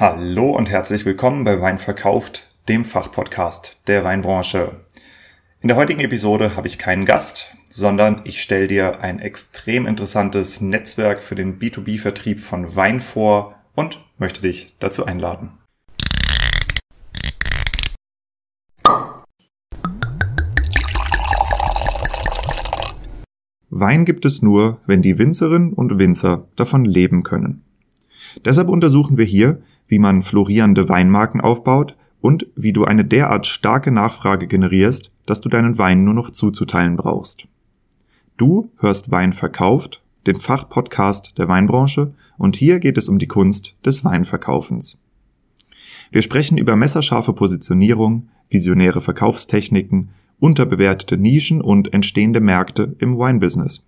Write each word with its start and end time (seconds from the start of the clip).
Hallo 0.00 0.52
und 0.52 0.70
herzlich 0.70 1.04
willkommen 1.04 1.44
bei 1.44 1.60
Wein 1.60 1.76
verkauft, 1.76 2.50
dem 2.70 2.86
Fachpodcast 2.86 3.82
der 3.86 4.02
Weinbranche. 4.02 4.80
In 5.60 5.68
der 5.68 5.76
heutigen 5.76 6.00
Episode 6.00 6.56
habe 6.56 6.68
ich 6.68 6.78
keinen 6.78 7.04
Gast, 7.04 7.54
sondern 7.68 8.22
ich 8.24 8.40
stelle 8.40 8.66
dir 8.66 9.00
ein 9.00 9.18
extrem 9.18 9.86
interessantes 9.86 10.62
Netzwerk 10.62 11.22
für 11.22 11.34
den 11.34 11.58
B2B-Vertrieb 11.58 12.40
von 12.40 12.74
Wein 12.74 13.02
vor 13.02 13.56
und 13.74 14.02
möchte 14.16 14.40
dich 14.40 14.74
dazu 14.78 15.04
einladen. 15.04 15.50
Wein 23.68 24.06
gibt 24.06 24.24
es 24.24 24.40
nur, 24.40 24.80
wenn 24.86 25.02
die 25.02 25.18
Winzerinnen 25.18 25.74
und 25.74 25.98
Winzer 25.98 26.48
davon 26.56 26.86
leben 26.86 27.22
können. 27.22 27.66
Deshalb 28.46 28.70
untersuchen 28.70 29.18
wir 29.18 29.26
hier, 29.26 29.60
wie 29.90 29.98
man 29.98 30.22
florierende 30.22 30.88
Weinmarken 30.88 31.40
aufbaut 31.40 31.96
und 32.20 32.46
wie 32.54 32.72
du 32.72 32.84
eine 32.84 33.04
derart 33.04 33.46
starke 33.46 33.90
Nachfrage 33.90 34.46
generierst, 34.46 35.12
dass 35.26 35.40
du 35.40 35.48
deinen 35.48 35.78
Wein 35.78 36.04
nur 36.04 36.14
noch 36.14 36.30
zuzuteilen 36.30 36.96
brauchst. 36.96 37.48
Du 38.36 38.70
hörst 38.78 39.10
Wein 39.10 39.32
verkauft, 39.32 40.02
den 40.26 40.36
Fachpodcast 40.36 41.36
der 41.38 41.48
Weinbranche, 41.48 42.14
und 42.38 42.56
hier 42.56 42.78
geht 42.78 42.96
es 42.96 43.08
um 43.08 43.18
die 43.18 43.26
Kunst 43.26 43.74
des 43.84 44.04
Weinverkaufens. 44.04 45.02
Wir 46.12 46.22
sprechen 46.22 46.56
über 46.56 46.76
messerscharfe 46.76 47.32
Positionierung, 47.32 48.28
visionäre 48.48 49.00
Verkaufstechniken, 49.00 50.10
unterbewertete 50.38 51.18
Nischen 51.18 51.60
und 51.60 51.92
entstehende 51.92 52.40
Märkte 52.40 52.96
im 52.98 53.18
Weinbusiness. 53.18 53.84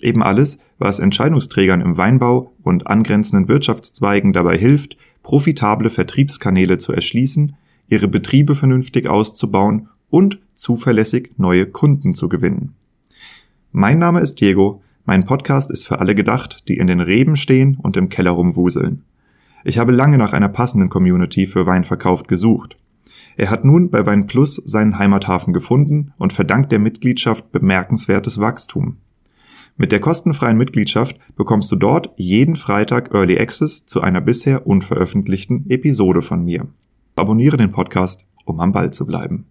Eben 0.00 0.22
alles, 0.22 0.58
was 0.78 0.98
Entscheidungsträgern 0.98 1.80
im 1.80 1.96
Weinbau 1.96 2.52
und 2.62 2.86
angrenzenden 2.86 3.48
Wirtschaftszweigen 3.48 4.32
dabei 4.32 4.56
hilft, 4.56 4.96
profitable 5.22 5.90
Vertriebskanäle 5.90 6.78
zu 6.78 6.92
erschließen, 6.92 7.56
ihre 7.88 8.08
Betriebe 8.08 8.54
vernünftig 8.54 9.08
auszubauen 9.08 9.88
und 10.10 10.38
zuverlässig 10.54 11.32
neue 11.36 11.66
Kunden 11.66 12.14
zu 12.14 12.28
gewinnen. 12.28 12.74
Mein 13.72 13.98
Name 13.98 14.20
ist 14.20 14.40
Diego, 14.40 14.82
mein 15.04 15.24
Podcast 15.24 15.70
ist 15.70 15.86
für 15.86 15.98
alle 15.98 16.14
gedacht, 16.14 16.68
die 16.68 16.76
in 16.76 16.86
den 16.86 17.00
Reben 17.00 17.36
stehen 17.36 17.76
und 17.82 17.96
im 17.96 18.08
Keller 18.08 18.32
rumwuseln. 18.32 19.02
Ich 19.64 19.78
habe 19.78 19.92
lange 19.92 20.18
nach 20.18 20.32
einer 20.32 20.48
passenden 20.48 20.90
Community 20.90 21.46
für 21.46 21.66
Weinverkauf 21.66 22.24
gesucht. 22.24 22.76
Er 23.36 23.50
hat 23.50 23.64
nun 23.64 23.90
bei 23.90 24.04
Wein 24.04 24.26
Plus 24.26 24.56
seinen 24.56 24.98
Heimathafen 24.98 25.52
gefunden 25.52 26.12
und 26.18 26.32
verdankt 26.32 26.70
der 26.70 26.78
Mitgliedschaft 26.78 27.50
bemerkenswertes 27.50 28.38
Wachstum. 28.38 28.98
Mit 29.76 29.90
der 29.90 30.00
kostenfreien 30.00 30.58
Mitgliedschaft 30.58 31.16
bekommst 31.34 31.72
du 31.72 31.76
dort 31.76 32.10
jeden 32.16 32.56
Freitag 32.56 33.14
Early 33.14 33.38
Access 33.38 33.86
zu 33.86 34.02
einer 34.02 34.20
bisher 34.20 34.66
unveröffentlichten 34.66 35.64
Episode 35.70 36.20
von 36.20 36.44
mir. 36.44 36.68
Abonniere 37.16 37.56
den 37.56 37.72
Podcast, 37.72 38.26
um 38.44 38.60
am 38.60 38.72
Ball 38.72 38.92
zu 38.92 39.06
bleiben. 39.06 39.46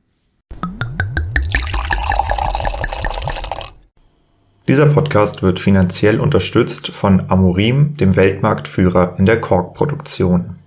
Dieser 4.67 4.85
Podcast 4.85 5.41
wird 5.41 5.59
finanziell 5.59 6.19
unterstützt 6.19 6.89
von 6.89 7.29
Amorim, 7.29 7.97
dem 7.97 8.15
Weltmarktführer 8.15 9.15
in 9.17 9.25
der 9.25 9.41
Korkproduktion. 9.41 10.57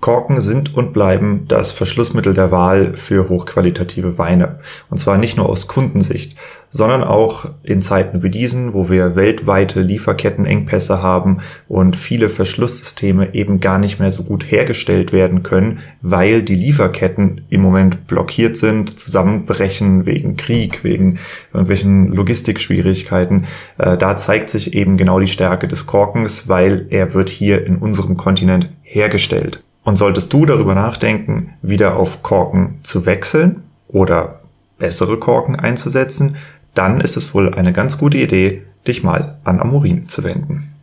Korken 0.00 0.40
sind 0.40 0.74
und 0.74 0.92
bleiben 0.92 1.46
das 1.48 1.70
Verschlussmittel 1.70 2.34
der 2.34 2.50
Wahl 2.50 2.96
für 2.96 3.28
hochqualitative 3.28 4.18
Weine. 4.18 4.60
Und 4.90 4.98
zwar 4.98 5.18
nicht 5.18 5.36
nur 5.36 5.48
aus 5.48 5.68
Kundensicht, 5.68 6.36
sondern 6.68 7.04
auch 7.04 7.46
in 7.62 7.82
Zeiten 7.82 8.22
wie 8.22 8.30
diesen, 8.30 8.74
wo 8.74 8.88
wir 8.88 9.16
weltweite 9.16 9.80
Lieferkettenengpässe 9.80 11.02
haben 11.02 11.38
und 11.68 11.96
viele 11.96 12.28
Verschlusssysteme 12.28 13.34
eben 13.34 13.60
gar 13.60 13.78
nicht 13.78 13.98
mehr 13.98 14.10
so 14.10 14.24
gut 14.24 14.50
hergestellt 14.50 15.12
werden 15.12 15.42
können, 15.42 15.80
weil 16.02 16.42
die 16.42 16.54
Lieferketten 16.54 17.42
im 17.48 17.62
Moment 17.62 18.06
blockiert 18.06 18.56
sind, 18.56 18.98
zusammenbrechen 18.98 20.06
wegen 20.06 20.36
Krieg, 20.36 20.84
wegen 20.84 21.18
irgendwelchen 21.52 22.08
Logistikschwierigkeiten. 22.12 23.46
Äh, 23.78 23.96
da 23.96 24.16
zeigt 24.16 24.50
sich 24.50 24.74
eben 24.74 24.96
genau 24.96 25.20
die 25.20 25.28
Stärke 25.28 25.68
des 25.68 25.86
Korkens, 25.86 26.48
weil 26.48 26.86
er 26.90 27.14
wird 27.14 27.28
hier 27.28 27.66
in 27.66 27.76
unserem 27.76 28.16
Kontinent 28.16 28.68
hergestellt. 28.82 29.62
Und 29.82 29.96
solltest 29.96 30.32
du 30.32 30.46
darüber 30.46 30.74
nachdenken, 30.74 31.54
wieder 31.62 31.96
auf 31.96 32.24
Korken 32.24 32.80
zu 32.82 33.06
wechseln 33.06 33.62
oder 33.86 34.40
bessere 34.78 35.18
Korken 35.18 35.56
einzusetzen, 35.56 36.36
dann 36.76 37.00
ist 37.00 37.16
es 37.16 37.32
wohl 37.32 37.54
eine 37.54 37.72
ganz 37.72 37.96
gute 37.98 38.18
Idee, 38.18 38.62
dich 38.86 39.02
mal 39.02 39.40
an 39.44 39.60
Amorin 39.60 40.08
zu 40.08 40.22
wenden. 40.22 40.74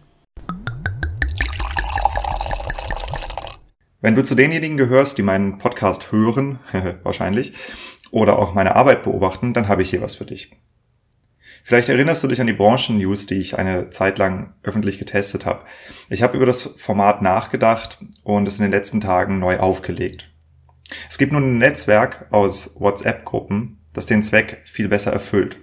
Wenn 4.01 4.15
du 4.15 4.23
zu 4.23 4.35
denjenigen 4.35 4.75
gehörst, 4.75 5.17
die 5.17 5.21
meinen 5.21 5.59
Podcast 5.59 6.11
hören, 6.11 6.59
wahrscheinlich, 7.03 7.53
oder 8.11 8.37
auch 8.37 8.53
meine 8.53 8.75
Arbeit 8.75 9.03
beobachten, 9.03 9.53
dann 9.53 9.67
habe 9.67 9.81
ich 9.81 9.89
hier 9.91 10.01
was 10.01 10.15
für 10.15 10.25
dich. 10.25 10.51
Vielleicht 11.63 11.87
erinnerst 11.87 12.23
du 12.23 12.27
dich 12.27 12.41
an 12.41 12.47
die 12.47 12.53
Branchen-News, 12.53 13.27
die 13.27 13.39
ich 13.39 13.57
eine 13.57 13.89
Zeit 13.89 14.17
lang 14.17 14.53
öffentlich 14.63 14.97
getestet 14.97 15.45
habe. 15.45 15.63
Ich 16.09 16.21
habe 16.21 16.35
über 16.35 16.45
das 16.45 16.63
Format 16.63 17.21
nachgedacht 17.21 18.03
und 18.23 18.47
es 18.47 18.57
in 18.57 18.63
den 18.63 18.71
letzten 18.71 18.99
Tagen 18.99 19.39
neu 19.39 19.59
aufgelegt. 19.59 20.29
Es 21.09 21.17
gibt 21.17 21.31
nun 21.31 21.43
ein 21.43 21.57
Netzwerk 21.59 22.27
aus 22.31 22.81
WhatsApp-Gruppen, 22.81 23.79
das 23.93 24.07
den 24.07 24.23
Zweck 24.23 24.61
viel 24.65 24.89
besser 24.89 25.13
erfüllt. 25.13 25.57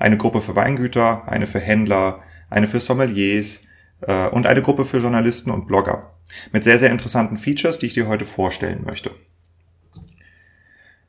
Eine 0.00 0.16
Gruppe 0.16 0.40
für 0.40 0.56
Weingüter, 0.56 1.28
eine 1.28 1.46
für 1.46 1.60
Händler, 1.60 2.22
eine 2.48 2.66
für 2.66 2.80
Sommeliers 2.80 3.66
äh, 4.00 4.28
und 4.28 4.46
eine 4.46 4.62
Gruppe 4.62 4.86
für 4.86 4.98
Journalisten 4.98 5.50
und 5.50 5.66
Blogger. 5.66 6.14
Mit 6.52 6.64
sehr, 6.64 6.78
sehr 6.78 6.90
interessanten 6.90 7.36
Features, 7.36 7.78
die 7.78 7.86
ich 7.86 7.94
dir 7.94 8.08
heute 8.08 8.24
vorstellen 8.24 8.82
möchte. 8.84 9.10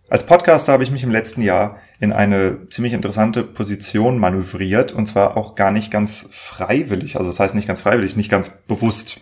Als 0.09 0.25
Podcaster 0.25 0.73
habe 0.73 0.83
ich 0.83 0.91
mich 0.91 1.03
im 1.03 1.09
letzten 1.09 1.41
Jahr 1.41 1.79
in 2.01 2.11
eine 2.11 2.67
ziemlich 2.67 2.91
interessante 2.91 3.43
Position 3.43 4.19
manövriert 4.19 4.91
und 4.91 5.05
zwar 5.05 5.37
auch 5.37 5.55
gar 5.55 5.71
nicht 5.71 5.89
ganz 5.89 6.27
freiwillig. 6.29 7.15
Also 7.15 7.29
das 7.29 7.39
heißt 7.39 7.55
nicht 7.55 7.67
ganz 7.67 7.79
freiwillig, 7.79 8.17
nicht 8.17 8.29
ganz 8.29 8.49
bewusst. 8.49 9.21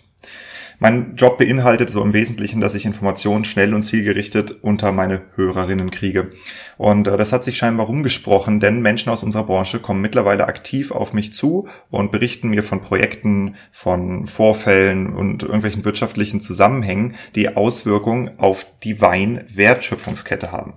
Mein 0.81 1.15
Job 1.17 1.37
beinhaltet 1.37 1.89
so 1.89 2.01
im 2.01 2.13
Wesentlichen, 2.13 2.61
dass 2.61 2.73
ich 2.73 2.85
Informationen 2.85 3.43
schnell 3.43 3.73
und 3.73 3.83
zielgerichtet 3.83 4.51
unter 4.61 4.93
meine 4.93 5.23
Hörerinnen 5.35 5.91
kriege. 5.91 6.31
Und 6.77 7.07
äh, 7.07 7.17
das 7.17 7.33
hat 7.33 7.43
sich 7.43 7.57
scheinbar 7.57 7.87
rumgesprochen, 7.87 8.61
denn 8.61 8.81
Menschen 8.81 9.09
aus 9.09 9.23
unserer 9.23 9.43
Branche 9.43 9.79
kommen 9.79 10.01
mittlerweile 10.01 10.47
aktiv 10.47 10.91
auf 10.91 11.13
mich 11.13 11.33
zu 11.33 11.67
und 11.89 12.13
berichten 12.13 12.47
mir 12.49 12.63
von 12.63 12.79
Projekten, 12.79 13.55
von 13.71 14.25
Vorfällen 14.25 15.13
und 15.13 15.43
irgendwelchen 15.43 15.83
wirtschaftlichen 15.83 16.39
Zusammenhängen, 16.39 17.15
die 17.35 17.57
Auswirkungen 17.57 18.39
auf 18.39 18.65
die 18.83 19.01
Weinwertschöpfungskette 19.01 20.53
haben. 20.53 20.75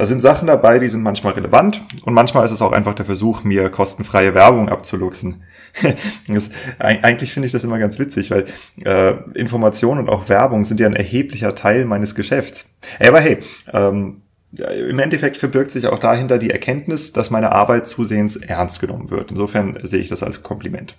Da 0.00 0.06
sind 0.06 0.22
Sachen 0.22 0.46
dabei, 0.46 0.78
die 0.78 0.88
sind 0.88 1.02
manchmal 1.02 1.34
relevant 1.34 1.82
und 2.06 2.14
manchmal 2.14 2.46
ist 2.46 2.52
es 2.52 2.62
auch 2.62 2.72
einfach 2.72 2.94
der 2.94 3.04
Versuch, 3.04 3.44
mir 3.44 3.68
kostenfreie 3.68 4.34
Werbung 4.34 4.70
abzuluxen. 4.70 5.42
das, 6.26 6.48
eigentlich 6.78 7.34
finde 7.34 7.48
ich 7.48 7.52
das 7.52 7.64
immer 7.64 7.78
ganz 7.78 7.98
witzig, 7.98 8.30
weil 8.30 8.46
äh, 8.82 9.12
Information 9.38 9.98
und 9.98 10.08
auch 10.08 10.30
Werbung 10.30 10.64
sind 10.64 10.80
ja 10.80 10.86
ein 10.86 10.96
erheblicher 10.96 11.54
Teil 11.54 11.84
meines 11.84 12.14
Geschäfts. 12.14 12.78
Aber 12.98 13.20
hey, 13.20 13.40
ähm, 13.74 14.22
im 14.52 14.98
Endeffekt 14.98 15.36
verbirgt 15.36 15.70
sich 15.70 15.86
auch 15.86 15.98
dahinter 15.98 16.38
die 16.38 16.50
Erkenntnis, 16.50 17.12
dass 17.12 17.28
meine 17.28 17.52
Arbeit 17.52 17.86
zusehends 17.86 18.36
ernst 18.36 18.80
genommen 18.80 19.10
wird. 19.10 19.30
Insofern 19.30 19.80
sehe 19.82 20.00
ich 20.00 20.08
das 20.08 20.22
als 20.22 20.42
Kompliment. 20.42 20.96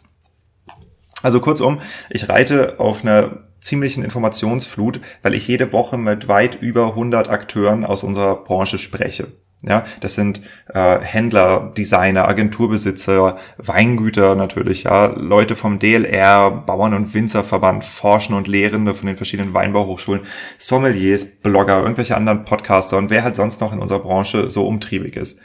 Also 1.24 1.40
kurzum, 1.40 1.82
ich 2.12 2.30
reite 2.30 2.80
auf 2.80 3.04
einer 3.04 3.48
ziemlichen 3.62 4.04
Informationsflut, 4.04 5.00
weil 5.22 5.34
ich 5.34 5.48
jede 5.48 5.72
Woche 5.72 5.98
mit 5.98 6.28
weit 6.28 6.62
über 6.62 6.88
100 6.88 7.30
Akteuren 7.30 7.86
aus 7.86 8.04
unserer 8.04 8.44
Branche 8.44 8.78
spreche. 8.78 9.28
Ja, 9.64 9.86
das 10.00 10.16
sind 10.16 10.42
äh, 10.74 11.00
Händler, 11.02 11.72
Designer, 11.78 12.28
Agenturbesitzer, 12.28 13.38
Weingüter 13.58 14.34
natürlich, 14.34 14.84
ja, 14.84 15.06
Leute 15.06 15.56
vom 15.56 15.78
DLR, 15.78 16.50
Bauern- 16.50 16.96
und 16.96 17.14
Winzerverband, 17.14 17.86
Forschen 17.86 18.34
und 18.34 18.48
Lehrende 18.48 18.96
von 18.96 19.06
den 19.06 19.18
verschiedenen 19.18 19.54
Weinbauhochschulen, 19.54 20.22
Sommeliers, 20.58 21.42
Blogger, 21.42 21.82
irgendwelche 21.82 22.18
anderen 22.18 22.44
Podcaster 22.44 22.98
und 22.98 23.12
wer 23.12 23.24
halt 23.24 23.36
sonst 23.36 23.62
noch 23.62 23.72
in 23.72 23.80
unserer 23.80 24.00
Branche 24.00 24.50
so 24.50 24.66
umtriebig 24.66 25.16
ist. 25.16 25.42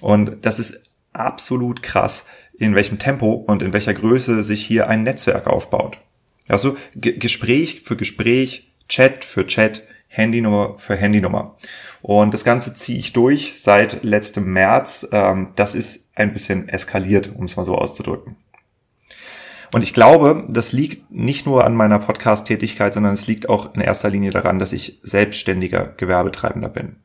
Und 0.00 0.44
das 0.44 0.58
ist 0.58 0.96
absolut 1.12 1.84
krass, 1.84 2.26
in 2.58 2.74
welchem 2.74 2.98
Tempo 2.98 3.32
und 3.32 3.62
in 3.62 3.72
welcher 3.72 3.94
Größe 3.94 4.42
sich 4.42 4.66
hier 4.66 4.88
ein 4.88 5.04
Netzwerk 5.04 5.46
aufbaut. 5.46 5.98
Also 6.48 6.76
G 6.94 7.12
Gespräch 7.12 7.82
für 7.84 7.96
Gespräch, 7.96 8.72
Chat 8.88 9.24
für 9.24 9.46
Chat, 9.46 9.84
Handynummer 10.08 10.76
für 10.78 10.96
Handynummer. 10.96 11.56
Und 12.02 12.34
das 12.34 12.44
Ganze 12.44 12.74
ziehe 12.74 12.98
ich 12.98 13.12
durch 13.12 13.54
seit 13.56 14.02
letztem 14.02 14.52
März. 14.52 15.08
Ähm, 15.12 15.52
das 15.56 15.74
ist 15.74 16.16
ein 16.16 16.32
bisschen 16.32 16.68
eskaliert, 16.68 17.32
um 17.34 17.44
es 17.44 17.56
mal 17.56 17.64
so 17.64 17.76
auszudrücken. 17.76 18.36
Und 19.72 19.82
ich 19.82 19.94
glaube, 19.94 20.44
das 20.48 20.72
liegt 20.72 21.10
nicht 21.10 21.46
nur 21.46 21.64
an 21.64 21.74
meiner 21.74 21.98
Podcast-Tätigkeit, 21.98 22.92
sondern 22.92 23.14
es 23.14 23.26
liegt 23.26 23.48
auch 23.48 23.74
in 23.74 23.80
erster 23.80 24.10
Linie 24.10 24.30
daran, 24.30 24.58
dass 24.58 24.74
ich 24.74 25.00
selbstständiger 25.02 25.94
Gewerbetreibender 25.96 26.68
bin. 26.68 26.96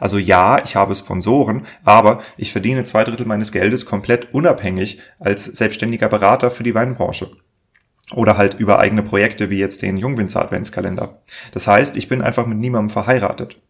Also 0.00 0.18
ja, 0.18 0.62
ich 0.64 0.74
habe 0.74 0.94
Sponsoren, 0.94 1.66
aber 1.84 2.20
ich 2.36 2.50
verdiene 2.52 2.84
zwei 2.84 3.04
Drittel 3.04 3.24
meines 3.24 3.52
Geldes 3.52 3.86
komplett 3.86 4.34
unabhängig 4.34 4.98
als 5.20 5.44
selbstständiger 5.44 6.08
Berater 6.08 6.50
für 6.50 6.64
die 6.64 6.74
Weinbranche. 6.74 7.30
Oder 8.14 8.36
halt 8.36 8.54
über 8.54 8.78
eigene 8.78 9.02
Projekte 9.02 9.50
wie 9.50 9.58
jetzt 9.58 9.82
den 9.82 9.98
Jungwinzer 9.98 10.42
Adventskalender. 10.42 11.18
Das 11.52 11.66
heißt, 11.68 11.96
ich 11.96 12.08
bin 12.08 12.22
einfach 12.22 12.46
mit 12.46 12.58
niemandem 12.58 12.90
verheiratet. 12.90 13.60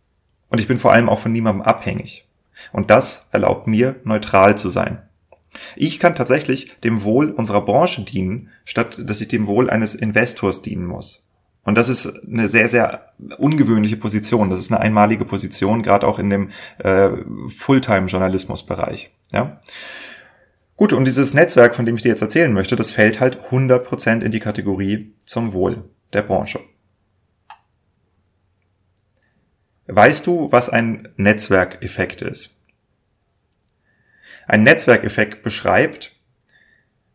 Und 0.48 0.60
ich 0.60 0.68
bin 0.68 0.78
vor 0.78 0.92
allem 0.92 1.08
auch 1.08 1.18
von 1.18 1.32
niemandem 1.32 1.62
abhängig. 1.62 2.28
Und 2.72 2.90
das 2.90 3.28
erlaubt 3.32 3.66
mir, 3.66 3.96
neutral 4.04 4.56
zu 4.56 4.68
sein. 4.68 5.02
Ich 5.76 5.98
kann 5.98 6.14
tatsächlich 6.14 6.78
dem 6.80 7.02
Wohl 7.02 7.30
unserer 7.30 7.64
Branche 7.64 8.02
dienen, 8.02 8.50
statt 8.64 8.98
dass 9.00 9.20
ich 9.20 9.28
dem 9.28 9.46
Wohl 9.46 9.70
eines 9.70 9.94
Investors 9.94 10.62
dienen 10.62 10.86
muss. 10.86 11.28
Und 11.64 11.74
das 11.74 11.88
ist 11.88 12.26
eine 12.26 12.48
sehr, 12.48 12.68
sehr 12.68 13.12
ungewöhnliche 13.36 13.96
Position. 13.96 14.50
Das 14.50 14.60
ist 14.60 14.72
eine 14.72 14.80
einmalige 14.80 15.24
Position, 15.24 15.82
gerade 15.82 16.06
auch 16.06 16.18
in 16.18 16.30
dem 16.30 16.50
äh, 16.78 17.10
Fulltime-Journalismusbereich. 17.48 19.10
Ja? 19.32 19.60
Gut, 20.78 20.92
und 20.92 21.06
dieses 21.06 21.34
Netzwerk, 21.34 21.74
von 21.74 21.86
dem 21.86 21.96
ich 21.96 22.02
dir 22.02 22.10
jetzt 22.10 22.22
erzählen 22.22 22.52
möchte, 22.52 22.76
das 22.76 22.92
fällt 22.92 23.18
halt 23.18 23.50
100% 23.50 24.22
in 24.22 24.30
die 24.30 24.38
Kategorie 24.38 25.12
zum 25.26 25.52
Wohl 25.52 25.90
der 26.12 26.22
Branche. 26.22 26.60
Weißt 29.88 30.24
du, 30.28 30.52
was 30.52 30.70
ein 30.70 31.08
Netzwerkeffekt 31.16 32.22
ist? 32.22 32.64
Ein 34.46 34.62
Netzwerkeffekt 34.62 35.42
beschreibt, 35.42 36.12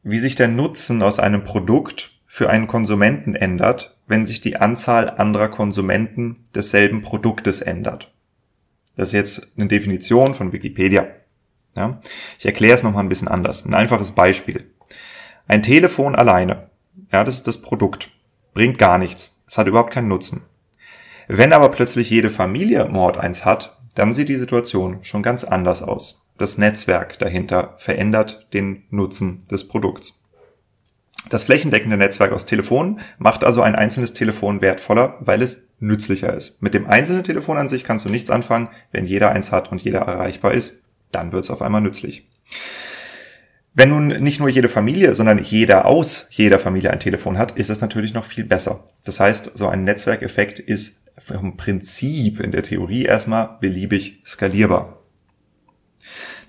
wie 0.04 0.19
sich 0.19 0.36
der 0.36 0.50
Nutzen 0.50 1.01
aus 1.01 1.19
einem 1.19 1.45
Produkt 1.45 2.19
für 2.27 2.50
einen 2.50 2.68
Konsumenten 2.68 3.33
ändert, 3.33 3.98
wenn 4.07 4.25
sich 4.25 4.42
die 4.42 4.57
Anzahl 4.57 5.09
anderer 5.09 5.48
Konsumenten 5.48 6.50
desselben 6.54 7.01
Produktes 7.01 7.62
ändert. 7.62 8.13
Das 8.98 9.09
ist 9.09 9.13
jetzt 9.13 9.57
eine 9.57 9.69
Definition 9.69 10.36
von 10.36 10.51
Wikipedia. 10.51 11.07
Ja? 11.75 12.00
Ich 12.38 12.46
erkläre 12.46 12.74
es 12.74 12.84
nochmal 12.84 13.04
ein 13.04 13.10
bisschen 13.10 13.28
anders. 13.28 13.66
Ein 13.66 13.74
einfaches 13.74 14.12
Beispiel. 14.12 14.72
Ein 15.48 15.62
Telefon 15.62 16.16
alleine, 16.16 16.70
ja, 17.12 17.24
das 17.24 17.36
ist 17.36 17.48
das 17.48 17.62
Produkt, 17.62 18.10
bringt 18.54 18.78
gar 18.78 18.98
nichts. 18.98 19.42
Es 19.48 19.58
hat 19.58 19.68
überhaupt 19.68 19.94
keinen 19.94 20.08
Nutzen. 20.08 20.44
Wenn 21.28 21.54
aber 21.54 21.70
plötzlich 21.70 22.10
jede 22.10 22.30
Familie 22.30 22.86
Mord 22.86 23.18
eins 23.18 23.46
hat, 23.46 23.78
dann 23.96 24.14
sieht 24.14 24.30
die 24.30 24.36
Situation 24.36 25.04
schon 25.04 25.22
ganz 25.22 25.44
anders 25.44 25.81
aus. 25.81 26.28
Das 26.38 26.58
Netzwerk 26.58 27.20
dahinter 27.20 27.76
verändert 27.78 28.48
den 28.54 28.84
Nutzen 28.90 29.46
des 29.50 29.68
Produkts. 29.68 30.24
Das 31.30 31.46
flächendeckende 31.46 31.96
Netzwerk 31.96 32.34
aus 32.34 32.46
Telefonen 32.46 33.00
macht 33.18 33.44
also 33.44 33.62
ein 33.62 33.76
einzelnes 33.76 34.14
Telefon 34.14 34.62
wertvoller, 34.62 35.18
weil 35.19 35.42
es 35.42 35.69
nützlicher 35.80 36.34
ist. 36.34 36.62
Mit 36.62 36.74
dem 36.74 36.88
einzelnen 36.88 37.24
Telefon 37.24 37.58
an 37.58 37.69
sich 37.69 37.84
kannst 37.84 38.06
du 38.06 38.10
nichts 38.10 38.30
anfangen. 38.30 38.69
Wenn 38.92 39.06
jeder 39.06 39.31
eins 39.31 39.52
hat 39.52 39.72
und 39.72 39.81
jeder 39.81 40.00
erreichbar 40.00 40.54
ist, 40.54 40.82
dann 41.15 41.31
wird 41.31 41.44
es 41.44 41.50
auf 41.50 41.62
einmal 41.62 41.81
nützlich. 41.81 42.27
Wenn 43.75 43.89
nun 43.89 44.07
nicht 44.07 44.39
nur 44.39 44.50
jede 44.50 44.69
Familie, 44.69 45.15
sondern 45.15 45.42
jeder 45.42 45.86
aus 45.86 46.27
jeder 46.30 46.60
Familie 46.60 46.92
ein 46.92 47.00
Telefon 47.00 47.39
hat, 47.39 47.57
ist 47.57 47.71
es 47.71 47.81
natürlich 47.81 48.13
noch 48.13 48.24
viel 48.24 48.44
besser. 48.44 48.88
Das 49.04 49.19
heißt, 49.19 49.57
so 49.57 49.68
ein 49.68 49.83
Netzwerkeffekt 49.83 50.60
ist 50.60 51.10
vom 51.18 51.57
Prinzip 51.57 52.39
in 52.39 52.51
der 52.51 52.62
Theorie 52.62 53.04
erstmal 53.04 53.57
beliebig 53.60 54.21
skalierbar. 54.25 55.00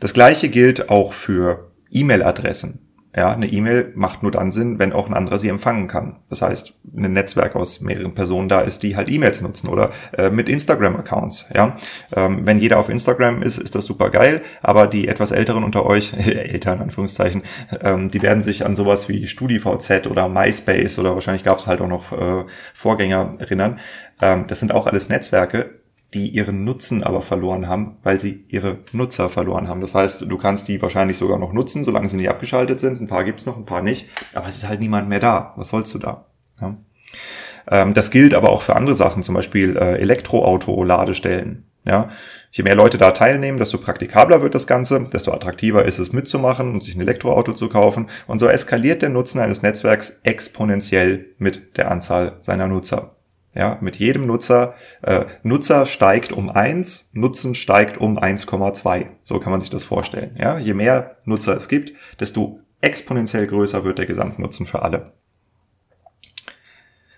Das 0.00 0.12
gleiche 0.12 0.50
gilt 0.50 0.90
auch 0.90 1.14
für 1.14 1.70
E-Mail-Adressen. 1.90 2.83
Ja, 3.16 3.31
eine 3.31 3.46
E-Mail 3.46 3.93
macht 3.94 4.25
nur 4.25 4.32
dann 4.32 4.50
Sinn, 4.50 4.81
wenn 4.81 4.93
auch 4.93 5.08
ein 5.08 5.14
anderer 5.14 5.38
sie 5.38 5.49
empfangen 5.49 5.87
kann. 5.87 6.16
Das 6.31 6.43
heißt, 6.43 6.72
ein 6.96 7.12
Netzwerk 7.12 7.55
aus 7.55 7.81
mehreren 7.81 8.14
Personen 8.14 8.49
da 8.49 8.61
ist, 8.61 8.82
die 8.82 8.96
halt 8.96 9.08
E-Mails 9.08 9.40
nutzen 9.40 9.69
oder 9.69 9.93
äh, 10.19 10.31
mit 10.31 10.49
Instagram-Accounts. 10.49 11.46
Ja, 11.55 11.76
ähm, 12.16 12.44
wenn 12.44 12.58
jeder 12.58 12.78
auf 12.78 12.88
Instagram 12.88 13.43
ist, 13.43 13.58
ist 13.58 13.76
das 13.76 13.87
super 13.87 14.11
geil. 14.11 14.43
Aber 14.62 14.88
die 14.88 15.06
etwas 15.06 15.31
älteren 15.31 15.62
unter 15.62 15.87
euch, 15.87 16.12
Eltern 16.26 16.81
Anführungszeichen, 16.81 17.43
ähm, 17.82 18.08
die 18.08 18.20
werden 18.20 18.43
sich 18.43 18.66
an 18.66 18.75
sowas 18.75 19.08
wie 19.08 19.28
StudiVZ 19.28 20.08
oder 20.08 20.28
MySpace 20.28 20.99
oder 20.99 21.14
wahrscheinlich 21.14 21.44
gab 21.44 21.58
es 21.58 21.69
halt 21.69 21.81
auch 21.81 21.88
noch 21.88 22.10
äh, 22.12 22.44
Vorgänger 22.75 23.32
erinnern. 23.38 23.78
Ähm, 24.20 24.46
das 24.49 24.58
sind 24.58 24.72
auch 24.72 24.88
alles 24.88 25.08
Netzwerke, 25.08 25.70
die 26.14 26.28
ihren 26.28 26.64
Nutzen 26.64 27.02
aber 27.02 27.20
verloren 27.20 27.69
haben, 27.69 27.96
weil 28.02 28.20
sie 28.20 28.44
ihre 28.49 28.78
Nutzer 28.93 29.28
verloren 29.28 29.69
haben. 29.69 29.81
Das 29.81 29.94
heißt, 29.94 30.22
du 30.22 30.38
kannst 30.38 30.69
die 30.69 30.81
wahrscheinlich 30.81 31.19
sogar 31.19 31.38
noch 31.38 31.52
nutzen, 31.52 31.84
solange 31.84 32.08
sie 32.08 32.16
nicht 32.16 32.31
abgeschaltet 32.31 32.81
sind. 32.81 33.00
Ein 33.00 33.08
paar 33.08 33.25
gibt's 33.25 33.46
noch, 33.46 33.56
ein 33.56 33.66
paar 33.66 33.82
nicht. 33.82 34.08
Aber 34.32 34.46
es 34.46 34.56
ist 34.56 34.69
halt 34.69 34.81
niemand 34.81 35.08
mehr 35.08 35.20
da. 35.20 35.52
Was 35.56 35.69
sollst 35.69 35.94
du 35.94 35.99
da? 35.99 36.26
Ja. 36.61 36.76
Ähm, 37.70 37.94
das 37.94 38.11
gilt 38.11 38.34
aber 38.34 38.50
auch 38.50 38.62
für 38.62 38.76
andere 38.76 38.94
Sachen, 38.94 39.22
zum 39.22 39.34
Beispiel 39.34 39.76
äh, 39.76 39.99
Elektroauto-Ladestellen. 39.99 41.64
Ja, 41.87 42.08
je 42.50 42.64
mehr 42.64 42.76
Leute 42.76 42.96
da 42.96 43.10
teilnehmen, 43.10 43.58
desto 43.58 43.76
praktikabler 43.76 44.40
wird 44.40 44.55
das 44.55 44.67
Ganze, 44.67 45.06
desto 45.12 45.32
attraktiver 45.32 45.84
ist 45.84 45.99
es 45.99 46.14
mitzumachen 46.14 46.72
und 46.72 46.82
sich 46.82 46.94
ein 46.94 47.02
Elektroauto 47.02 47.52
zu 47.52 47.69
kaufen. 47.69 48.08
Und 48.26 48.38
so 48.38 48.49
eskaliert 48.49 49.02
der 49.02 49.10
Nutzen 49.10 49.38
eines 49.38 49.60
Netzwerks 49.60 50.20
exponentiell 50.22 51.26
mit 51.37 51.76
der 51.76 51.90
Anzahl 51.90 52.38
seiner 52.40 52.69
Nutzer. 52.69 53.13
Ja, 53.55 53.79
mit 53.81 53.97
jedem 53.97 54.27
Nutzer, 54.27 54.75
äh, 55.03 55.27
Nutzer 55.45 55.87
steigt 55.87 56.33
um 56.33 56.51
eins, 56.51 57.11
Nutzen 57.15 57.55
steigt 57.55 57.99
um 57.99 58.19
1,2. 58.19 59.06
So 59.23 59.39
kann 59.39 59.53
man 59.53 59.61
sich 59.61 59.71
das 59.71 59.85
vorstellen. 59.85 60.35
Ja, 60.37 60.59
je 60.59 60.75
mehr 60.75 61.19
Nutzer 61.25 61.56
es 61.56 61.69
gibt, 61.69 61.93
desto 62.19 62.61
exponentiell 62.81 63.47
größer 63.47 63.85
wird 63.85 63.99
der 63.99 64.06
Gesamtnutzen 64.06 64.67
für 64.67 64.83
alle. 64.83 65.12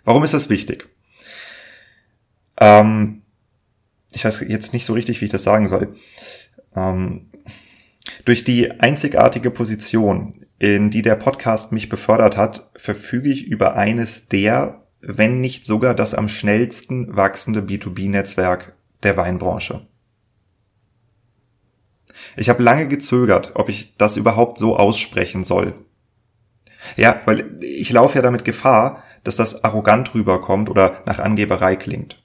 Warum 0.05 0.23
ist 0.23 0.35
das 0.35 0.51
wichtig? 0.51 0.89
Ähm, 2.59 3.23
ich 4.13 4.25
weiß 4.25 4.45
jetzt 4.49 4.73
nicht 4.73 4.85
so 4.85 4.93
richtig, 4.93 5.21
wie 5.21 5.25
ich 5.25 5.31
das 5.31 5.43
sagen 5.43 5.69
soll. 5.69 5.97
Ähm, 6.75 7.31
durch 8.25 8.45
die 8.45 8.71
einzigartige 8.81 9.51
Position, 9.51 10.35
in 10.59 10.91
die 10.91 11.03
der 11.03 11.17
Podcast 11.17 11.73
mich 11.73 11.89
befördert 11.89 12.37
hat, 12.37 12.71
verfüge 12.77 13.31
ich 13.31 13.47
über 13.47 13.75
eines 13.77 14.29
der 14.29 14.86
wenn 15.07 15.41
nicht 15.41 15.65
sogar 15.65 15.95
das 15.95 16.15
am 16.15 16.29
schnellsten 16.29 17.17
wachsende 17.17 17.61
B2B-Netzwerk 17.61 18.75
der 19.03 19.17
Weinbranche. 19.17 19.87
Ich 22.37 22.49
habe 22.49 22.63
lange 22.63 22.89
gezögert, 22.89 23.53
ob 23.55 23.69
ich 23.69 23.97
das 23.97 24.17
überhaupt 24.17 24.59
so 24.59 24.77
aussprechen 24.77 25.45
soll. 25.45 25.75
Ja, 26.97 27.21
weil 27.25 27.57
ich 27.61 27.91
laufe 27.93 28.17
ja 28.17 28.23
damit 28.23 28.45
Gefahr, 28.45 29.03
dass 29.25 29.37
das 29.37 29.65
arrogant 29.65 30.15
rüberkommt 30.15 30.69
oder 30.69 31.03
nach 31.07 31.19
Angeberei 31.19 31.77
klingt. 31.77 32.23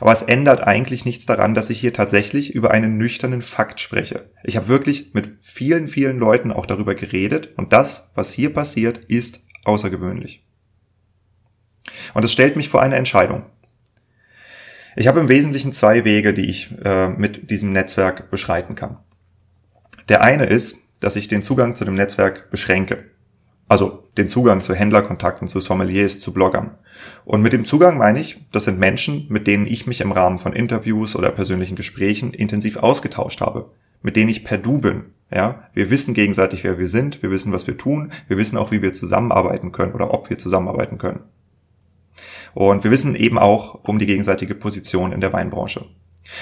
Aber 0.00 0.12
es 0.12 0.22
ändert 0.22 0.60
eigentlich 0.62 1.04
nichts 1.04 1.26
daran, 1.26 1.54
dass 1.54 1.70
ich 1.70 1.80
hier 1.80 1.92
tatsächlich 1.92 2.54
über 2.54 2.70
einen 2.70 2.98
nüchternen 2.98 3.42
Fakt 3.42 3.80
spreche. 3.80 4.30
Ich 4.44 4.56
habe 4.56 4.68
wirklich 4.68 5.14
mit 5.14 5.30
vielen, 5.40 5.88
vielen 5.88 6.18
Leuten 6.18 6.52
auch 6.52 6.66
darüber 6.66 6.94
geredet 6.94 7.50
und 7.56 7.72
das, 7.72 8.10
was 8.14 8.32
hier 8.32 8.52
passiert, 8.52 8.98
ist 8.98 9.48
außergewöhnlich. 9.64 10.44
Und 12.14 12.24
es 12.24 12.32
stellt 12.32 12.56
mich 12.56 12.68
vor 12.68 12.82
eine 12.82 12.96
Entscheidung. 12.96 13.44
Ich 14.96 15.06
habe 15.06 15.20
im 15.20 15.28
Wesentlichen 15.28 15.72
zwei 15.72 16.04
Wege, 16.04 16.34
die 16.34 16.46
ich 16.46 16.74
äh, 16.84 17.08
mit 17.08 17.50
diesem 17.50 17.72
Netzwerk 17.72 18.30
beschreiten 18.30 18.74
kann. 18.74 18.98
Der 20.08 20.22
eine 20.22 20.46
ist, 20.46 20.90
dass 21.00 21.16
ich 21.16 21.28
den 21.28 21.42
Zugang 21.42 21.74
zu 21.76 21.84
dem 21.84 21.94
Netzwerk 21.94 22.50
beschränke. 22.50 23.04
Also 23.68 24.08
den 24.18 24.26
Zugang 24.26 24.62
zu 24.62 24.74
Händlerkontakten, 24.74 25.46
zu 25.46 25.60
Sommeliers, 25.60 26.18
zu 26.18 26.34
Bloggern. 26.34 26.76
Und 27.24 27.40
mit 27.40 27.52
dem 27.52 27.64
Zugang 27.64 27.96
meine 27.98 28.18
ich, 28.18 28.44
das 28.50 28.64
sind 28.64 28.80
Menschen, 28.80 29.26
mit 29.30 29.46
denen 29.46 29.68
ich 29.68 29.86
mich 29.86 30.00
im 30.00 30.10
Rahmen 30.10 30.38
von 30.38 30.52
Interviews 30.52 31.14
oder 31.14 31.30
persönlichen 31.30 31.76
Gesprächen 31.76 32.34
intensiv 32.34 32.76
ausgetauscht 32.76 33.40
habe, 33.40 33.70
mit 34.02 34.16
denen 34.16 34.28
ich 34.28 34.44
per 34.44 34.58
Du 34.58 34.78
bin. 34.78 35.04
Ja, 35.32 35.68
wir 35.72 35.90
wissen 35.90 36.14
gegenseitig, 36.14 36.64
wer 36.64 36.80
wir 36.80 36.88
sind, 36.88 37.22
wir 37.22 37.30
wissen, 37.30 37.52
was 37.52 37.68
wir 37.68 37.78
tun, 37.78 38.10
wir 38.26 38.36
wissen 38.36 38.58
auch, 38.58 38.72
wie 38.72 38.82
wir 38.82 38.92
zusammenarbeiten 38.92 39.70
können 39.70 39.92
oder 39.92 40.12
ob 40.12 40.28
wir 40.28 40.38
zusammenarbeiten 40.38 40.98
können. 40.98 41.20
Und 42.54 42.84
wir 42.84 42.90
wissen 42.90 43.14
eben 43.14 43.38
auch 43.38 43.74
um 43.84 43.98
die 43.98 44.06
gegenseitige 44.06 44.54
Position 44.54 45.12
in 45.12 45.20
der 45.20 45.32
Weinbranche. 45.32 45.86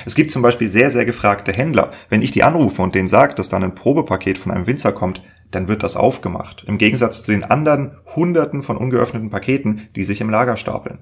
Es 0.05 0.15
gibt 0.15 0.31
zum 0.31 0.43
Beispiel 0.43 0.69
sehr, 0.69 0.91
sehr 0.91 1.05
gefragte 1.05 1.53
Händler. 1.53 1.91
Wenn 2.09 2.23
ich 2.23 2.31
die 2.31 2.43
anrufe 2.43 2.83
und 2.83 2.95
denen 2.95 3.09
sage, 3.09 3.35
dass 3.35 3.49
dann 3.49 3.65
ein 3.65 3.75
Probepaket 3.75 4.39
von 4.39 4.53
einem 4.53 4.67
Winzer 4.67 4.93
kommt, 4.93 5.23
dann 5.51 5.69
wird 5.69 5.83
das 5.83 5.97
aufgemacht. 5.97 6.65
Im 6.67 6.79
Gegensatz 6.79 7.23
zu 7.23 7.33
den 7.33 7.45
anderen 7.45 7.97
Hunderten 8.15 8.63
von 8.63 8.77
ungeöffneten 8.77 9.31
Paketen, 9.31 9.89
die 9.97 10.05
sich 10.05 10.21
im 10.21 10.31
Lager 10.31 10.57
stapeln. 10.57 10.99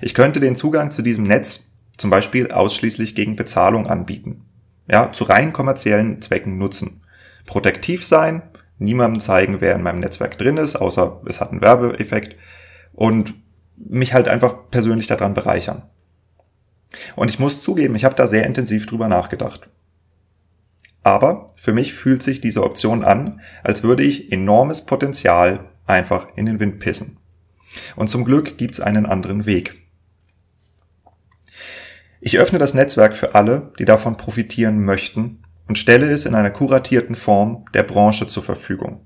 Ich 0.00 0.14
könnte 0.14 0.38
den 0.38 0.54
Zugang 0.54 0.90
zu 0.90 1.02
diesem 1.02 1.24
Netz 1.24 1.76
zum 1.96 2.10
Beispiel 2.10 2.52
ausschließlich 2.52 3.14
gegen 3.14 3.34
Bezahlung 3.34 3.88
anbieten. 3.88 4.44
Ja, 4.88 5.12
zu 5.12 5.24
rein 5.24 5.52
kommerziellen 5.52 6.22
Zwecken 6.22 6.56
nutzen. 6.56 7.02
Protektiv 7.46 8.06
sein, 8.06 8.42
niemandem 8.78 9.20
zeigen, 9.20 9.60
wer 9.60 9.74
in 9.74 9.82
meinem 9.82 10.00
Netzwerk 10.00 10.38
drin 10.38 10.56
ist, 10.56 10.76
außer 10.76 11.22
es 11.26 11.40
hat 11.40 11.50
einen 11.50 11.60
Werbeeffekt 11.60 12.36
und 12.98 13.34
mich 13.76 14.12
halt 14.12 14.26
einfach 14.26 14.70
persönlich 14.72 15.06
daran 15.06 15.32
bereichern. 15.32 15.82
Und 17.14 17.30
ich 17.30 17.38
muss 17.38 17.60
zugeben, 17.60 17.94
ich 17.94 18.04
habe 18.04 18.16
da 18.16 18.26
sehr 18.26 18.44
intensiv 18.44 18.86
drüber 18.86 19.08
nachgedacht. 19.08 19.70
Aber 21.04 21.52
für 21.54 21.72
mich 21.72 21.94
fühlt 21.94 22.24
sich 22.24 22.40
diese 22.40 22.64
Option 22.64 23.04
an, 23.04 23.40
als 23.62 23.84
würde 23.84 24.02
ich 24.02 24.32
enormes 24.32 24.84
Potenzial 24.84 25.68
einfach 25.86 26.26
in 26.34 26.46
den 26.46 26.58
Wind 26.58 26.80
pissen. 26.80 27.18
Und 27.94 28.08
zum 28.08 28.24
Glück 28.24 28.58
gibt's 28.58 28.80
einen 28.80 29.06
anderen 29.06 29.46
Weg. 29.46 29.80
Ich 32.20 32.36
öffne 32.36 32.58
das 32.58 32.74
Netzwerk 32.74 33.16
für 33.16 33.36
alle, 33.36 33.72
die 33.78 33.84
davon 33.84 34.16
profitieren 34.16 34.84
möchten 34.84 35.44
und 35.68 35.78
stelle 35.78 36.10
es 36.10 36.26
in 36.26 36.34
einer 36.34 36.50
kuratierten 36.50 37.14
Form 37.14 37.64
der 37.74 37.84
Branche 37.84 38.26
zur 38.26 38.42
Verfügung. 38.42 39.02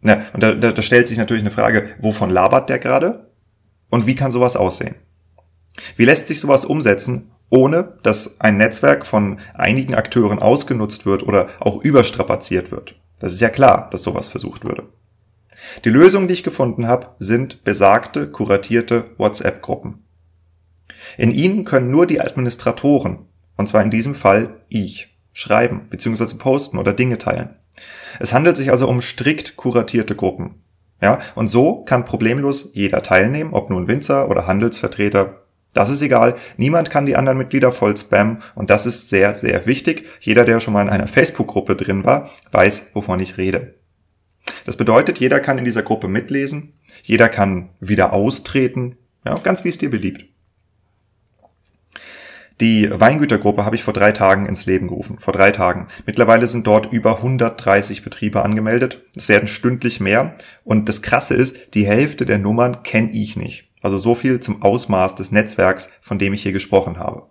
Na, 0.00 0.22
und 0.32 0.42
da, 0.42 0.54
da, 0.54 0.72
da 0.72 0.82
stellt 0.82 1.08
sich 1.08 1.18
natürlich 1.18 1.42
eine 1.42 1.50
Frage, 1.50 1.88
wovon 1.98 2.30
labert 2.30 2.68
der 2.68 2.78
gerade? 2.78 3.30
Und 3.90 4.06
wie 4.06 4.14
kann 4.14 4.30
sowas 4.30 4.56
aussehen? 4.56 4.94
Wie 5.96 6.04
lässt 6.04 6.28
sich 6.28 6.40
sowas 6.40 6.64
umsetzen, 6.64 7.32
ohne 7.50 7.98
dass 8.02 8.40
ein 8.40 8.56
Netzwerk 8.56 9.06
von 9.06 9.40
einigen 9.54 9.94
Akteuren 9.94 10.38
ausgenutzt 10.38 11.06
wird 11.06 11.22
oder 11.22 11.48
auch 11.60 11.82
überstrapaziert 11.82 12.70
wird? 12.70 12.94
Das 13.18 13.32
ist 13.32 13.40
ja 13.40 13.48
klar, 13.48 13.88
dass 13.90 14.02
sowas 14.02 14.28
versucht 14.28 14.64
würde. 14.64 14.84
Die 15.84 15.90
Lösungen, 15.90 16.28
die 16.28 16.34
ich 16.34 16.44
gefunden 16.44 16.86
habe, 16.86 17.08
sind 17.18 17.64
besagte, 17.64 18.30
kuratierte 18.30 19.06
WhatsApp-Gruppen. 19.18 20.04
In 21.16 21.32
ihnen 21.32 21.64
können 21.64 21.90
nur 21.90 22.06
die 22.06 22.20
Administratoren, 22.20 23.26
und 23.56 23.68
zwar 23.68 23.82
in 23.82 23.90
diesem 23.90 24.14
Fall 24.14 24.60
ich, 24.68 25.16
schreiben 25.32 25.88
bzw. 25.90 26.36
posten 26.38 26.78
oder 26.78 26.92
Dinge 26.92 27.18
teilen. 27.18 27.56
Es 28.20 28.32
handelt 28.32 28.56
sich 28.56 28.70
also 28.70 28.88
um 28.88 29.00
strikt 29.00 29.56
kuratierte 29.56 30.14
Gruppen. 30.14 30.62
Ja, 31.00 31.18
und 31.36 31.48
so 31.48 31.84
kann 31.84 32.04
problemlos 32.04 32.72
jeder 32.74 33.02
teilnehmen, 33.02 33.52
ob 33.52 33.70
nun 33.70 33.86
Winzer 33.86 34.28
oder 34.28 34.46
Handelsvertreter. 34.46 35.42
Das 35.72 35.90
ist 35.90 36.02
egal. 36.02 36.34
Niemand 36.56 36.90
kann 36.90 37.06
die 37.06 37.16
anderen 37.16 37.38
Mitglieder 37.38 37.70
voll 37.70 37.96
spammen 37.96 38.42
und 38.56 38.70
das 38.70 38.84
ist 38.84 39.10
sehr, 39.10 39.34
sehr 39.34 39.66
wichtig. 39.66 40.06
Jeder, 40.20 40.44
der 40.44 40.58
schon 40.58 40.74
mal 40.74 40.82
in 40.82 40.88
einer 40.88 41.06
Facebook-Gruppe 41.06 41.76
drin 41.76 42.04
war, 42.04 42.30
weiß, 42.50 42.90
wovon 42.94 43.20
ich 43.20 43.36
rede. 43.36 43.74
Das 44.66 44.76
bedeutet, 44.76 45.20
jeder 45.20 45.40
kann 45.40 45.58
in 45.58 45.64
dieser 45.64 45.82
Gruppe 45.82 46.08
mitlesen, 46.08 46.74
jeder 47.02 47.28
kann 47.28 47.70
wieder 47.80 48.12
austreten, 48.12 48.96
ja, 49.24 49.34
ganz 49.36 49.64
wie 49.64 49.68
es 49.68 49.78
dir 49.78 49.90
beliebt. 49.90 50.24
Die 52.60 52.90
Weingütergruppe 52.90 53.64
habe 53.64 53.76
ich 53.76 53.84
vor 53.84 53.94
drei 53.94 54.10
Tagen 54.10 54.46
ins 54.46 54.66
Leben 54.66 54.88
gerufen. 54.88 55.18
Vor 55.20 55.32
drei 55.32 55.52
Tagen. 55.52 55.86
Mittlerweile 56.06 56.48
sind 56.48 56.66
dort 56.66 56.92
über 56.92 57.18
130 57.18 58.02
Betriebe 58.02 58.42
angemeldet. 58.42 59.02
Es 59.14 59.28
werden 59.28 59.46
stündlich 59.46 60.00
mehr. 60.00 60.34
Und 60.64 60.88
das 60.88 61.02
Krasse 61.02 61.34
ist, 61.34 61.74
die 61.74 61.86
Hälfte 61.86 62.26
der 62.26 62.38
Nummern 62.38 62.82
kenne 62.82 63.12
ich 63.12 63.36
nicht. 63.36 63.70
Also 63.80 63.96
so 63.96 64.16
viel 64.16 64.40
zum 64.40 64.62
Ausmaß 64.62 65.14
des 65.14 65.30
Netzwerks, 65.30 65.92
von 66.00 66.18
dem 66.18 66.34
ich 66.34 66.42
hier 66.42 66.52
gesprochen 66.52 66.98
habe. 66.98 67.26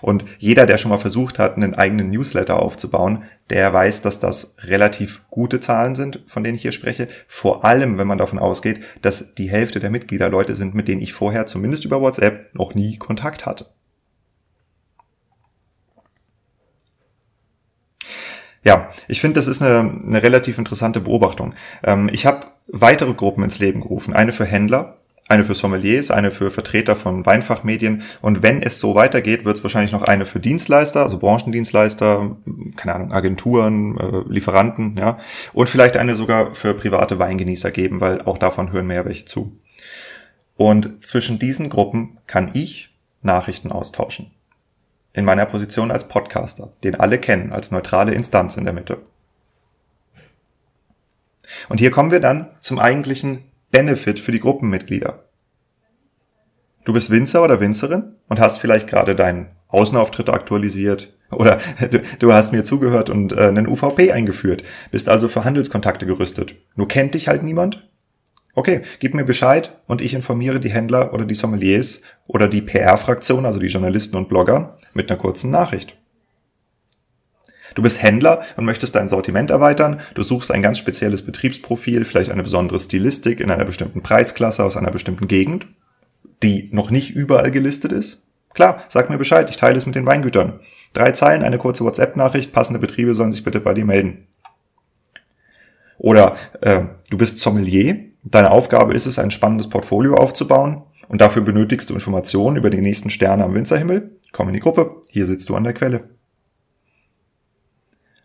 Und 0.00 0.24
jeder, 0.38 0.66
der 0.66 0.76
schon 0.76 0.90
mal 0.90 0.98
versucht 0.98 1.38
hat, 1.38 1.54
einen 1.54 1.74
eigenen 1.74 2.10
Newsletter 2.10 2.60
aufzubauen, 2.60 3.22
der 3.50 3.72
weiß, 3.72 4.02
dass 4.02 4.18
das 4.18 4.56
relativ 4.64 5.22
gute 5.30 5.60
Zahlen 5.60 5.94
sind, 5.94 6.24
von 6.26 6.42
denen 6.42 6.56
ich 6.56 6.62
hier 6.62 6.72
spreche. 6.72 7.06
Vor 7.28 7.64
allem, 7.64 7.96
wenn 7.96 8.08
man 8.08 8.18
davon 8.18 8.40
ausgeht, 8.40 8.80
dass 9.02 9.36
die 9.36 9.48
Hälfte 9.48 9.78
der 9.78 9.90
Mitglieder 9.90 10.28
Leute 10.30 10.56
sind, 10.56 10.74
mit 10.74 10.88
denen 10.88 11.00
ich 11.00 11.12
vorher 11.12 11.46
zumindest 11.46 11.84
über 11.84 12.00
WhatsApp 12.00 12.54
noch 12.54 12.74
nie 12.74 12.98
Kontakt 12.98 13.46
hatte. 13.46 13.66
Ja, 18.64 18.90
ich 19.06 19.20
finde, 19.20 19.34
das 19.34 19.48
ist 19.48 19.62
eine, 19.62 19.78
eine 19.78 20.22
relativ 20.22 20.58
interessante 20.58 21.00
Beobachtung. 21.00 21.54
Ähm, 21.84 22.10
ich 22.12 22.26
habe 22.26 22.46
weitere 22.66 23.14
Gruppen 23.14 23.44
ins 23.44 23.58
Leben 23.58 23.80
gerufen. 23.80 24.14
Eine 24.14 24.32
für 24.32 24.44
Händler, 24.44 24.96
eine 25.28 25.44
für 25.44 25.54
Sommeliers, 25.54 26.10
eine 26.10 26.30
für 26.30 26.50
Vertreter 26.50 26.96
von 26.96 27.24
Weinfachmedien. 27.24 28.02
Und 28.20 28.42
wenn 28.42 28.62
es 28.62 28.80
so 28.80 28.94
weitergeht, 28.94 29.44
wird 29.44 29.56
es 29.56 29.62
wahrscheinlich 29.62 29.92
noch 29.92 30.02
eine 30.02 30.24
für 30.24 30.40
Dienstleister, 30.40 31.02
also 31.02 31.18
Branchendienstleister, 31.18 32.36
keine 32.76 32.94
Ahnung, 32.94 33.12
Agenturen, 33.12 33.98
äh, 33.98 34.22
Lieferanten, 34.28 34.96
ja. 34.98 35.18
Und 35.52 35.68
vielleicht 35.68 35.96
eine 35.96 36.14
sogar 36.14 36.54
für 36.54 36.74
private 36.74 37.18
Weingenießer 37.18 37.70
geben, 37.70 38.00
weil 38.00 38.22
auch 38.22 38.38
davon 38.38 38.72
hören 38.72 38.86
mehr 38.86 39.04
welche 39.04 39.26
zu. 39.26 39.56
Und 40.56 41.06
zwischen 41.06 41.38
diesen 41.38 41.68
Gruppen 41.70 42.18
kann 42.26 42.50
ich 42.54 42.90
Nachrichten 43.22 43.70
austauschen 43.70 44.32
in 45.18 45.24
meiner 45.24 45.46
Position 45.46 45.90
als 45.90 46.08
Podcaster, 46.08 46.72
den 46.84 46.94
alle 46.94 47.18
kennen, 47.18 47.52
als 47.52 47.70
neutrale 47.70 48.14
Instanz 48.14 48.56
in 48.56 48.64
der 48.64 48.72
Mitte. 48.72 48.98
Und 51.68 51.80
hier 51.80 51.90
kommen 51.90 52.10
wir 52.10 52.20
dann 52.20 52.50
zum 52.60 52.78
eigentlichen 52.78 53.44
Benefit 53.70 54.18
für 54.18 54.32
die 54.32 54.40
Gruppenmitglieder. 54.40 55.24
Du 56.84 56.92
bist 56.92 57.10
Winzer 57.10 57.42
oder 57.42 57.60
Winzerin 57.60 58.14
und 58.28 58.40
hast 58.40 58.58
vielleicht 58.58 58.86
gerade 58.86 59.14
deinen 59.14 59.48
Außenauftritt 59.68 60.30
aktualisiert 60.30 61.12
oder 61.30 61.58
du, 62.18 62.32
hast 62.32 62.52
mir 62.52 62.64
zugehört 62.64 63.10
und 63.10 63.32
äh, 63.32 63.48
einen 63.48 63.66
UVP 63.66 64.12
eingeführt, 64.12 64.62
bist 64.90 65.08
also 65.08 65.28
für 65.28 65.44
Handelskontakte 65.44 66.06
gerüstet. 66.06 66.54
Nur 66.76 66.88
kennt 66.88 67.14
dich 67.14 67.28
halt 67.28 67.42
niemand 67.42 67.87
Okay, 68.58 68.82
gib 68.98 69.14
mir 69.14 69.22
Bescheid 69.22 69.70
und 69.86 70.00
ich 70.00 70.14
informiere 70.14 70.58
die 70.58 70.70
Händler 70.70 71.14
oder 71.14 71.24
die 71.24 71.36
Sommeliers 71.36 72.02
oder 72.26 72.48
die 72.48 72.60
PR-Fraktion, 72.60 73.46
also 73.46 73.60
die 73.60 73.68
Journalisten 73.68 74.16
und 74.16 74.28
Blogger, 74.28 74.76
mit 74.94 75.08
einer 75.08 75.16
kurzen 75.16 75.52
Nachricht. 75.52 75.96
Du 77.76 77.82
bist 77.82 78.02
Händler 78.02 78.42
und 78.56 78.64
möchtest 78.64 78.96
dein 78.96 79.08
Sortiment 79.08 79.52
erweitern. 79.52 80.00
Du 80.14 80.24
suchst 80.24 80.50
ein 80.50 80.60
ganz 80.60 80.76
spezielles 80.76 81.24
Betriebsprofil, 81.24 82.04
vielleicht 82.04 82.32
eine 82.32 82.42
besondere 82.42 82.80
Stilistik 82.80 83.38
in 83.38 83.52
einer 83.52 83.64
bestimmten 83.64 84.02
Preisklasse 84.02 84.64
aus 84.64 84.76
einer 84.76 84.90
bestimmten 84.90 85.28
Gegend, 85.28 85.68
die 86.42 86.68
noch 86.72 86.90
nicht 86.90 87.14
überall 87.14 87.52
gelistet 87.52 87.92
ist. 87.92 88.26
Klar, 88.54 88.82
sag 88.88 89.08
mir 89.08 89.18
Bescheid, 89.18 89.48
ich 89.50 89.56
teile 89.56 89.78
es 89.78 89.86
mit 89.86 89.94
den 89.94 90.04
Weingütern. 90.04 90.58
Drei 90.94 91.12
Zeilen, 91.12 91.44
eine 91.44 91.58
kurze 91.58 91.84
WhatsApp-Nachricht, 91.84 92.50
passende 92.50 92.80
Betriebe 92.80 93.14
sollen 93.14 93.30
sich 93.30 93.44
bitte 93.44 93.60
bei 93.60 93.72
dir 93.72 93.84
melden. 93.84 94.26
Oder 95.98 96.34
äh, 96.60 96.82
du 97.08 97.18
bist 97.18 97.38
Sommelier 97.38 98.08
Deine 98.30 98.50
Aufgabe 98.50 98.92
ist 98.92 99.06
es, 99.06 99.18
ein 99.18 99.30
spannendes 99.30 99.70
Portfolio 99.70 100.14
aufzubauen 100.14 100.82
und 101.08 101.20
dafür 101.20 101.42
benötigst 101.42 101.88
du 101.88 101.94
Informationen 101.94 102.56
über 102.56 102.68
die 102.68 102.80
nächsten 102.80 103.08
Sterne 103.08 103.44
am 103.44 103.54
Winzerhimmel. 103.54 104.18
Komm 104.32 104.48
in 104.48 104.54
die 104.54 104.60
Gruppe, 104.60 104.96
hier 105.08 105.24
sitzt 105.24 105.48
du 105.48 105.56
an 105.56 105.64
der 105.64 105.72
Quelle. 105.72 106.10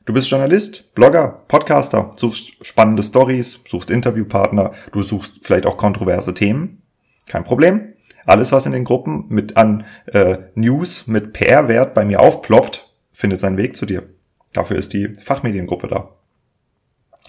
Du 0.06 0.12
bist 0.12 0.30
Journalist, 0.30 0.94
Blogger, 0.94 1.44
Podcaster, 1.48 2.12
suchst 2.18 2.66
spannende 2.66 3.02
Stories, 3.02 3.64
suchst 3.66 3.90
Interviewpartner, 3.90 4.74
du 4.92 5.02
suchst 5.02 5.40
vielleicht 5.42 5.66
auch 5.66 5.78
kontroverse 5.78 6.34
Themen. 6.34 6.82
Kein 7.30 7.46
Problem. 7.46 7.94
Alles, 8.26 8.52
was 8.52 8.66
in 8.66 8.74
den 8.74 8.84
Gruppen 8.84 9.26
mit 9.30 9.56
an 9.56 9.86
äh, 10.08 10.38
News 10.56 11.08
mit 11.08 11.32
PR-Wert 11.32 11.94
bei 11.94 12.04
mir 12.04 12.20
aufploppt, 12.20 12.90
findet 13.14 13.40
seinen 13.40 13.58
Weg 13.58 13.78
zu 13.78 13.86
dir. 13.86 14.04
Dafür 14.52 14.76
ist 14.76 14.92
die 14.92 15.14
Fachmediengruppe 15.14 15.88
da. 15.88 16.10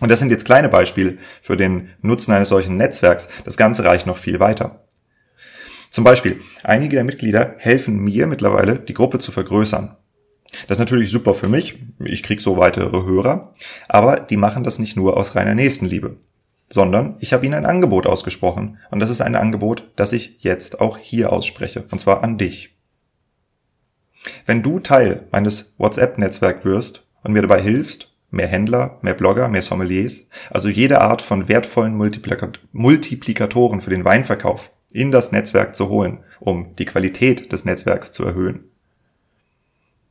Und 0.04 0.11
das 0.11 0.18
sind 0.18 0.28
jetzt 0.28 0.44
kleine 0.44 0.68
Beispiele 0.68 1.16
für 1.40 1.56
den 1.56 1.88
Nutzen 2.02 2.32
eines 2.32 2.50
solchen 2.50 2.76
Netzwerks. 2.76 3.26
Das 3.46 3.56
Ganze 3.56 3.87
reicht 3.87 4.06
noch 4.06 4.18
viel 4.18 4.38
weiter. 4.38 4.84
Zum 5.88 6.04
Beispiel, 6.04 6.40
einige 6.62 6.96
der 6.96 7.04
Mitglieder 7.04 7.54
helfen 7.56 7.96
mir 8.04 8.26
mittlerweile, 8.26 8.78
die 8.78 8.92
Gruppe 8.92 9.18
zu 9.18 9.32
vergrößern. 9.32 9.96
Das 10.68 10.76
ist 10.76 10.80
natürlich 10.80 11.11
super 11.11 11.32
für 11.32 11.49
mich, 11.49 11.78
ich 12.00 12.23
krieg 12.23 12.42
so 12.42 12.58
weitere 12.58 12.90
Hörer, 12.90 13.52
aber 13.88 14.20
die 14.20 14.37
machen 14.37 14.62
das 14.62 14.78
nicht 14.78 14.94
nur 14.94 15.16
aus 15.16 15.37
reiner 15.37 15.54
Nächstenliebe, 15.54 16.18
sondern 16.68 17.16
ich 17.20 17.32
habe 17.32 17.46
ihnen 17.46 17.54
ein 17.54 17.64
Angebot 17.64 18.06
ausgesprochen 18.06 18.76
und 18.90 19.00
das 19.00 19.08
ist 19.08 19.23
ein 19.23 19.34
Angebot, 19.34 19.90
das 19.96 20.12
ich 20.12 20.42
jetzt 20.42 20.82
auch 20.82 20.99
hier 20.99 21.32
ausspreche, 21.32 21.87
und 21.90 21.99
zwar 21.99 22.23
an 22.23 22.37
dich. 22.37 22.76
Wenn 24.44 24.62
du 24.62 24.80
Teil 24.80 25.28
meines 25.32 25.80
WhatsApp-Netzwerks 25.80 26.66
wirst 26.66 27.08
und 27.23 27.32
mir 27.32 27.40
dabei 27.40 27.62
hilfst, 27.62 28.13
mehr 28.34 28.48
Händler, 28.48 28.98
mehr 29.02 29.14
Blogger, 29.14 29.48
mehr 29.48 29.62
Sommeliers, 29.62 30.28
also 30.50 30.68
jede 30.68 31.00
Art 31.00 31.22
von 31.22 31.48
wertvollen 31.48 31.96
Multiplikatoren 31.96 33.80
für 33.80 33.90
den 33.90 34.04
Weinverkauf 34.04 34.70
in 34.92 35.10
das 35.10 35.32
Netzwerk 35.32 35.74
zu 35.74 35.88
holen, 35.88 36.20
um 36.40 36.76
die 36.76 36.84
Qualität 36.84 37.52
des 37.52 37.64
Netzwerks 37.64 38.12
zu 38.12 38.24
erhöhen. 38.24 38.64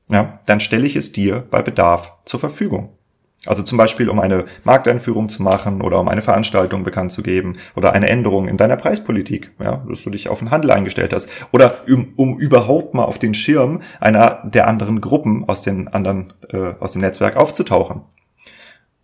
Ja, 0.10 0.42
dann 0.46 0.60
stelle 0.60 0.86
ich 0.86 0.96
es 0.96 1.12
dir 1.12 1.48
bei 1.50 1.62
Bedarf 1.62 2.18
zur 2.26 2.40
Verfügung. 2.40 2.98
Also 3.46 3.62
zum 3.62 3.78
Beispiel, 3.78 4.10
um 4.10 4.20
eine 4.20 4.46
Markteinführung 4.64 5.28
zu 5.28 5.44
machen 5.44 5.82
oder 5.82 6.00
um 6.00 6.08
eine 6.08 6.22
Veranstaltung 6.22 6.84
bekannt 6.84 7.12
zu 7.12 7.24
geben 7.24 7.58
oder 7.76 7.92
eine 7.92 8.08
Änderung 8.08 8.48
in 8.48 8.56
deiner 8.56 8.78
Preispolitik, 8.78 9.52
ja, 9.60 9.84
dass 9.88 10.04
du 10.04 10.10
dich 10.10 10.30
auf 10.30 10.40
den 10.40 10.50
Handel 10.50 10.72
eingestellt 10.72 11.12
hast 11.12 11.30
oder 11.52 11.82
um, 11.88 12.14
um 12.16 12.40
überhaupt 12.40 12.94
mal 12.94 13.04
auf 13.04 13.20
den 13.20 13.34
Schirm 13.34 13.82
einer 14.00 14.42
der 14.46 14.68
anderen 14.68 15.02
Gruppen 15.02 15.48
aus 15.50 15.62
den 15.62 15.90
anderen 15.90 16.34
äh, 16.50 16.74
aus 16.80 16.94
dem 16.94 17.02
Netzwerk 17.02 17.36
aufzutauchen. 17.36 18.04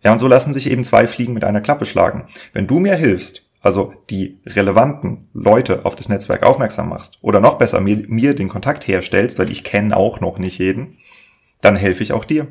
Ja, 0.02 0.12
und 0.12 0.18
so 0.18 0.26
lassen 0.26 0.54
sich 0.54 0.70
eben 0.70 0.84
zwei 0.84 1.06
Fliegen 1.06 1.34
mit 1.34 1.44
einer 1.44 1.60
Klappe 1.60 1.84
schlagen. 1.84 2.24
Wenn 2.54 2.66
du 2.66 2.78
mir 2.78 2.96
hilfst, 2.96 3.42
also 3.60 3.92
die 4.08 4.40
relevanten 4.46 5.28
Leute 5.34 5.84
auf 5.84 5.94
das 5.94 6.08
Netzwerk 6.08 6.42
aufmerksam 6.44 6.88
machst 6.88 7.18
oder 7.20 7.40
noch 7.40 7.58
besser 7.58 7.82
mir, 7.82 8.04
mir 8.08 8.34
den 8.34 8.48
Kontakt 8.48 8.88
herstellst, 8.88 9.38
weil 9.38 9.50
ich 9.50 9.64
kenne 9.64 9.94
auch 9.94 10.20
noch 10.20 10.38
nicht 10.38 10.58
jeden, 10.58 10.96
dann 11.60 11.76
helfe 11.76 12.02
ich 12.02 12.14
auch 12.14 12.24
dir. 12.24 12.48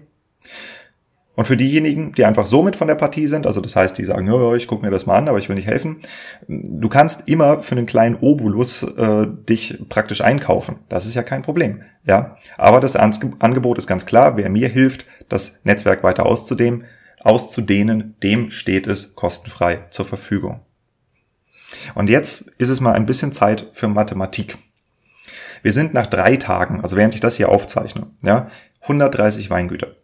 Und 1.39 1.45
für 1.45 1.55
diejenigen, 1.55 2.11
die 2.11 2.25
einfach 2.25 2.45
so 2.45 2.61
mit 2.63 2.75
von 2.75 2.89
der 2.89 2.95
Partie 2.95 3.25
sind, 3.25 3.47
also 3.47 3.61
das 3.61 3.73
heißt, 3.73 3.97
die 3.97 4.03
sagen, 4.03 4.27
ja, 4.27 4.55
ich 4.55 4.67
gucke 4.67 4.83
mir 4.85 4.91
das 4.91 5.05
mal 5.05 5.15
an, 5.15 5.29
aber 5.29 5.37
ich 5.37 5.47
will 5.47 5.55
nicht 5.55 5.69
helfen, 5.69 6.01
du 6.49 6.89
kannst 6.89 7.29
immer 7.29 7.63
für 7.63 7.75
einen 7.77 7.85
kleinen 7.85 8.17
Obolus 8.17 8.83
äh, 8.83 9.25
dich 9.47 9.81
praktisch 9.87 10.19
einkaufen. 10.19 10.79
Das 10.89 11.05
ist 11.05 11.15
ja 11.15 11.23
kein 11.23 11.41
Problem. 11.41 11.81
Ja, 12.03 12.35
aber 12.57 12.81
das 12.81 12.97
Angebot 12.97 13.77
ist 13.77 13.87
ganz 13.87 14.05
klar. 14.05 14.35
Wer 14.35 14.49
mir 14.49 14.67
hilft, 14.67 15.05
das 15.29 15.63
Netzwerk 15.63 16.03
weiter 16.03 16.25
auszudehnen, 16.25 16.83
auszudehnen, 17.21 18.15
dem 18.21 18.51
steht 18.51 18.85
es 18.85 19.15
kostenfrei 19.15 19.85
zur 19.91 20.03
Verfügung. 20.03 20.59
Und 21.95 22.09
jetzt 22.09 22.49
ist 22.57 22.67
es 22.67 22.81
mal 22.81 22.95
ein 22.95 23.05
bisschen 23.05 23.31
Zeit 23.31 23.69
für 23.71 23.87
Mathematik. 23.87 24.57
Wir 25.61 25.71
sind 25.71 25.93
nach 25.93 26.07
drei 26.07 26.35
Tagen, 26.35 26.81
also 26.81 26.97
während 26.97 27.15
ich 27.15 27.21
das 27.21 27.37
hier 27.37 27.47
aufzeichne, 27.47 28.07
ja, 28.23 28.49
130 28.81 29.49
Weingüter. 29.49 29.95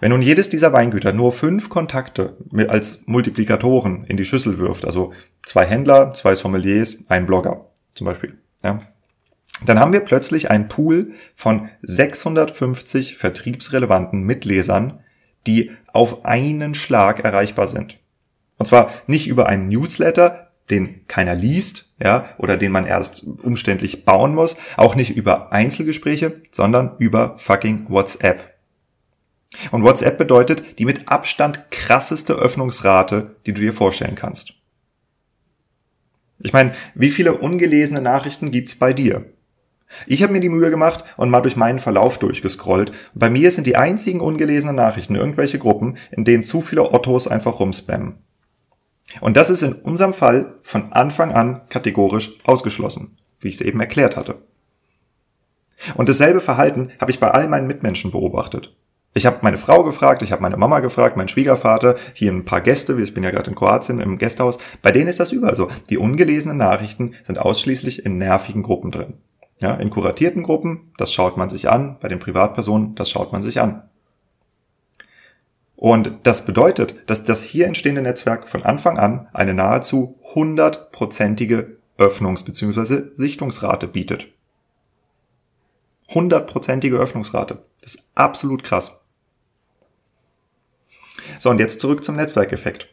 Wenn 0.00 0.10
nun 0.10 0.22
jedes 0.22 0.48
dieser 0.48 0.72
Weingüter 0.72 1.12
nur 1.12 1.30
fünf 1.30 1.68
Kontakte 1.68 2.36
als 2.68 3.06
Multiplikatoren 3.06 4.04
in 4.04 4.16
die 4.16 4.24
Schüssel 4.24 4.58
wirft, 4.58 4.84
also 4.84 5.12
zwei 5.44 5.66
Händler, 5.66 6.14
zwei 6.14 6.34
Sommeliers, 6.34 7.04
ein 7.08 7.26
Blogger 7.26 7.66
zum 7.94 8.06
Beispiel, 8.06 8.38
ja, 8.64 8.80
dann 9.66 9.78
haben 9.78 9.92
wir 9.92 10.00
plötzlich 10.00 10.50
einen 10.50 10.68
Pool 10.68 11.12
von 11.34 11.68
650 11.82 13.16
vertriebsrelevanten 13.18 14.22
Mitlesern, 14.22 15.00
die 15.46 15.70
auf 15.92 16.24
einen 16.24 16.74
Schlag 16.74 17.20
erreichbar 17.20 17.68
sind. 17.68 17.98
Und 18.56 18.66
zwar 18.66 18.90
nicht 19.06 19.26
über 19.26 19.46
einen 19.46 19.68
Newsletter, 19.68 20.50
den 20.70 21.06
keiner 21.08 21.34
liest, 21.34 21.94
ja, 22.02 22.30
oder 22.38 22.56
den 22.56 22.72
man 22.72 22.86
erst 22.86 23.24
umständlich 23.42 24.04
bauen 24.04 24.34
muss, 24.34 24.56
auch 24.76 24.94
nicht 24.94 25.16
über 25.16 25.52
Einzelgespräche, 25.52 26.40
sondern 26.52 26.96
über 26.98 27.36
fucking 27.38 27.86
WhatsApp. 27.90 28.59
Und 29.70 29.82
WhatsApp 29.82 30.16
bedeutet 30.16 30.78
die 30.78 30.84
mit 30.84 31.08
Abstand 31.08 31.70
krasseste 31.70 32.34
Öffnungsrate, 32.34 33.36
die 33.46 33.52
du 33.52 33.60
dir 33.60 33.72
vorstellen 33.72 34.14
kannst. 34.14 34.54
Ich 36.38 36.52
meine, 36.52 36.72
wie 36.94 37.10
viele 37.10 37.34
ungelesene 37.34 38.00
Nachrichten 38.00 38.50
gibt's 38.50 38.76
bei 38.76 38.92
dir? 38.92 39.26
Ich 40.06 40.22
habe 40.22 40.32
mir 40.32 40.40
die 40.40 40.48
Mühe 40.48 40.70
gemacht 40.70 41.04
und 41.16 41.30
mal 41.30 41.40
durch 41.40 41.56
meinen 41.56 41.80
Verlauf 41.80 42.18
durchgescrollt. 42.18 42.92
Bei 43.14 43.28
mir 43.28 43.50
sind 43.50 43.66
die 43.66 43.76
einzigen 43.76 44.20
ungelesenen 44.20 44.76
Nachrichten 44.76 45.16
irgendwelche 45.16 45.58
Gruppen, 45.58 45.98
in 46.12 46.24
denen 46.24 46.44
zu 46.44 46.60
viele 46.60 46.92
Ottos 46.92 47.26
einfach 47.26 47.58
rumspammen. 47.58 48.18
Und 49.20 49.36
das 49.36 49.50
ist 49.50 49.62
in 49.62 49.72
unserem 49.72 50.14
Fall 50.14 50.58
von 50.62 50.92
Anfang 50.92 51.32
an 51.32 51.62
kategorisch 51.68 52.38
ausgeschlossen, 52.44 53.18
wie 53.40 53.48
ich 53.48 53.54
es 53.54 53.60
eben 53.60 53.80
erklärt 53.80 54.16
hatte. 54.16 54.42
Und 55.96 56.08
dasselbe 56.08 56.40
Verhalten 56.40 56.92
habe 57.00 57.10
ich 57.10 57.18
bei 57.18 57.30
all 57.30 57.48
meinen 57.48 57.66
Mitmenschen 57.66 58.12
beobachtet. 58.12 58.76
Ich 59.12 59.26
habe 59.26 59.38
meine 59.42 59.56
Frau 59.56 59.82
gefragt, 59.82 60.22
ich 60.22 60.30
habe 60.30 60.42
meine 60.42 60.56
Mama 60.56 60.78
gefragt, 60.80 61.16
meinen 61.16 61.28
Schwiegervater, 61.28 61.96
hier 62.14 62.30
ein 62.30 62.44
paar 62.44 62.60
Gäste, 62.60 63.00
ich 63.00 63.12
bin 63.12 63.24
ja 63.24 63.32
gerade 63.32 63.50
in 63.50 63.56
Kroatien 63.56 64.00
im 64.00 64.18
Gästehaus, 64.18 64.58
bei 64.82 64.92
denen 64.92 65.08
ist 65.08 65.18
das 65.18 65.32
überall 65.32 65.56
so. 65.56 65.68
Die 65.90 65.98
ungelesenen 65.98 66.58
Nachrichten 66.58 67.14
sind 67.24 67.38
ausschließlich 67.38 68.06
in 68.06 68.18
nervigen 68.18 68.62
Gruppen 68.62 68.92
drin. 68.92 69.14
Ja, 69.58 69.74
in 69.74 69.90
kuratierten 69.90 70.42
Gruppen, 70.42 70.92
das 70.96 71.12
schaut 71.12 71.36
man 71.36 71.50
sich 71.50 71.68
an, 71.68 71.98
bei 72.00 72.08
den 72.08 72.20
Privatpersonen, 72.20 72.94
das 72.94 73.10
schaut 73.10 73.32
man 73.32 73.42
sich 73.42 73.60
an. 73.60 73.82
Und 75.74 76.12
das 76.24 76.44
bedeutet, 76.44 76.94
dass 77.06 77.24
das 77.24 77.42
hier 77.42 77.66
entstehende 77.66 78.02
Netzwerk 78.02 78.46
von 78.46 78.62
Anfang 78.62 78.98
an 78.98 79.28
eine 79.32 79.54
nahezu 79.54 80.18
hundertprozentige 80.34 81.78
Öffnungs- 81.98 82.44
bzw. 82.44 83.14
Sichtungsrate 83.14 83.88
bietet. 83.88 84.28
Hundertprozentige 86.12 86.96
Öffnungsrate. 86.96 87.62
Das 87.80 87.94
ist 87.94 88.10
absolut 88.14 88.62
krass. 88.62 88.99
So, 91.40 91.48
und 91.48 91.58
jetzt 91.58 91.80
zurück 91.80 92.04
zum 92.04 92.16
Netzwerkeffekt. 92.16 92.86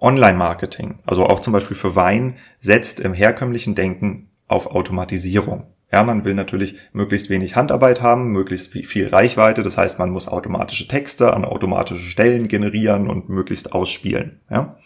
Online-Marketing, 0.00 0.98
also 1.06 1.24
auch 1.24 1.40
zum 1.40 1.54
Beispiel 1.54 1.78
für 1.78 1.96
Wein, 1.96 2.36
setzt 2.60 3.00
im 3.00 3.14
herkömmlichen 3.14 3.74
Denken 3.74 4.28
auf 4.48 4.66
Automatisierung. 4.66 5.64
Ja, 5.90 6.02
man 6.02 6.26
will 6.26 6.34
natürlich 6.34 6.76
möglichst 6.92 7.30
wenig 7.30 7.56
Handarbeit 7.56 8.02
haben, 8.02 8.32
möglichst 8.32 8.70
viel 8.70 9.08
Reichweite. 9.08 9.62
Das 9.62 9.78
heißt, 9.78 9.98
man 9.98 10.10
muss 10.10 10.28
automatische 10.28 10.86
Texte 10.86 11.32
an 11.32 11.46
automatische 11.46 12.04
Stellen 12.04 12.48
generieren 12.48 13.08
und 13.08 13.30
möglichst 13.30 13.72
ausspielen. 13.72 14.42
Ja? 14.50 14.76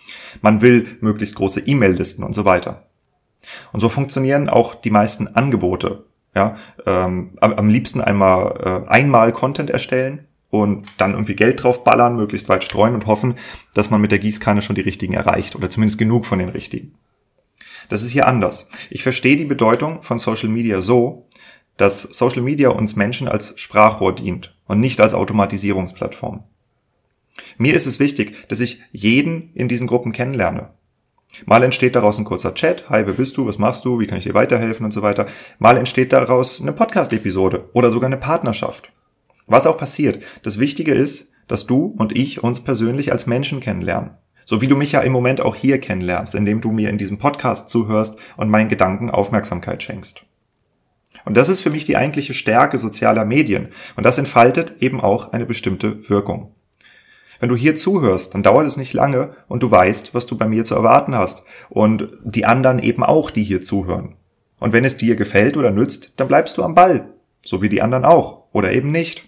Man 0.40 0.62
will 0.62 0.86
möglichst 1.00 1.34
große 1.34 1.66
E-Mail-Listen 1.66 2.22
und 2.22 2.34
so 2.34 2.44
weiter. 2.44 2.84
Und 3.72 3.80
so 3.80 3.88
funktionieren 3.88 4.48
auch 4.48 4.76
die 4.76 4.90
meisten 4.90 5.26
Angebote. 5.26 6.04
Ja, 6.34 6.56
ähm, 6.86 7.36
am, 7.40 7.68
liebsten 7.68 8.00
einmal 8.00 8.84
äh, 8.86 8.88
einmal 8.88 9.32
Content 9.32 9.70
erstellen 9.70 10.27
und 10.50 10.86
dann 10.96 11.12
irgendwie 11.12 11.36
Geld 11.36 11.62
drauf 11.62 11.84
ballern, 11.84 12.16
möglichst 12.16 12.48
weit 12.48 12.64
streuen 12.64 12.94
und 12.94 13.06
hoffen, 13.06 13.34
dass 13.74 13.90
man 13.90 14.00
mit 14.00 14.12
der 14.12 14.18
Gießkanne 14.18 14.62
schon 14.62 14.76
die 14.76 14.82
richtigen 14.82 15.14
erreicht 15.14 15.56
oder 15.56 15.68
zumindest 15.68 15.98
genug 15.98 16.24
von 16.26 16.38
den 16.38 16.48
richtigen. 16.48 16.94
Das 17.88 18.02
ist 18.02 18.10
hier 18.10 18.26
anders. 18.26 18.70
Ich 18.90 19.02
verstehe 19.02 19.36
die 19.36 19.44
Bedeutung 19.44 20.02
von 20.02 20.18
Social 20.18 20.48
Media 20.48 20.80
so, 20.80 21.26
dass 21.76 22.02
Social 22.02 22.42
Media 22.42 22.70
uns 22.70 22.96
Menschen 22.96 23.28
als 23.28 23.58
Sprachrohr 23.58 24.14
dient 24.14 24.54
und 24.66 24.80
nicht 24.80 25.00
als 25.00 25.14
Automatisierungsplattform. 25.14 26.44
Mir 27.56 27.74
ist 27.74 27.86
es 27.86 28.00
wichtig, 28.00 28.48
dass 28.48 28.60
ich 28.60 28.82
jeden 28.92 29.52
in 29.54 29.68
diesen 29.68 29.86
Gruppen 29.86 30.12
kennenlerne. 30.12 30.70
Mal 31.46 31.62
entsteht 31.62 31.94
daraus 31.94 32.18
ein 32.18 32.24
kurzer 32.24 32.54
Chat, 32.54 32.88
hi, 32.88 33.06
wer 33.06 33.14
bist 33.14 33.36
du, 33.36 33.46
was 33.46 33.58
machst 33.58 33.84
du, 33.84 34.00
wie 34.00 34.06
kann 34.06 34.18
ich 34.18 34.24
dir 34.24 34.34
weiterhelfen 34.34 34.84
und 34.84 34.92
so 34.92 35.02
weiter. 35.02 35.26
Mal 35.58 35.76
entsteht 35.76 36.12
daraus 36.12 36.60
eine 36.60 36.72
Podcast-Episode 36.72 37.68
oder 37.74 37.90
sogar 37.90 38.06
eine 38.06 38.16
Partnerschaft. 38.16 38.90
Was 39.48 39.66
auch 39.66 39.78
passiert, 39.78 40.22
das 40.42 40.58
Wichtige 40.58 40.92
ist, 40.92 41.32
dass 41.48 41.66
du 41.66 41.86
und 41.96 42.16
ich 42.16 42.44
uns 42.44 42.60
persönlich 42.60 43.12
als 43.12 43.26
Menschen 43.26 43.60
kennenlernen. 43.60 44.10
So 44.44 44.60
wie 44.60 44.66
du 44.66 44.76
mich 44.76 44.92
ja 44.92 45.00
im 45.00 45.12
Moment 45.12 45.40
auch 45.40 45.56
hier 45.56 45.78
kennenlernst, 45.78 46.34
indem 46.34 46.60
du 46.60 46.70
mir 46.70 46.90
in 46.90 46.98
diesem 46.98 47.18
Podcast 47.18 47.70
zuhörst 47.70 48.18
und 48.36 48.50
meinen 48.50 48.68
Gedanken 48.68 49.10
Aufmerksamkeit 49.10 49.82
schenkst. 49.82 50.22
Und 51.24 51.36
das 51.36 51.48
ist 51.48 51.62
für 51.62 51.70
mich 51.70 51.86
die 51.86 51.96
eigentliche 51.96 52.34
Stärke 52.34 52.78
sozialer 52.78 53.24
Medien. 53.24 53.68
Und 53.96 54.04
das 54.04 54.18
entfaltet 54.18 54.76
eben 54.80 55.00
auch 55.00 55.32
eine 55.32 55.46
bestimmte 55.46 56.08
Wirkung. 56.08 56.54
Wenn 57.40 57.48
du 57.48 57.56
hier 57.56 57.74
zuhörst, 57.74 58.34
dann 58.34 58.42
dauert 58.42 58.66
es 58.66 58.76
nicht 58.76 58.92
lange 58.92 59.34
und 59.46 59.62
du 59.62 59.70
weißt, 59.70 60.14
was 60.14 60.26
du 60.26 60.36
bei 60.36 60.46
mir 60.46 60.64
zu 60.64 60.74
erwarten 60.74 61.14
hast. 61.14 61.44
Und 61.70 62.08
die 62.22 62.44
anderen 62.44 62.78
eben 62.78 63.02
auch, 63.02 63.30
die 63.30 63.44
hier 63.44 63.62
zuhören. 63.62 64.16
Und 64.58 64.72
wenn 64.72 64.84
es 64.84 64.96
dir 64.96 65.16
gefällt 65.16 65.56
oder 65.56 65.70
nützt, 65.70 66.12
dann 66.16 66.28
bleibst 66.28 66.58
du 66.58 66.62
am 66.64 66.74
Ball. 66.74 67.08
So 67.44 67.62
wie 67.62 67.68
die 67.68 67.82
anderen 67.82 68.04
auch. 68.04 68.44
Oder 68.52 68.72
eben 68.72 68.90
nicht. 68.90 69.27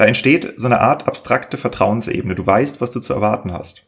Da 0.00 0.06
entsteht 0.06 0.54
so 0.56 0.64
eine 0.64 0.80
Art 0.80 1.06
abstrakte 1.06 1.58
Vertrauensebene. 1.58 2.34
Du 2.34 2.46
weißt, 2.46 2.80
was 2.80 2.90
du 2.90 3.00
zu 3.00 3.12
erwarten 3.12 3.52
hast. 3.52 3.82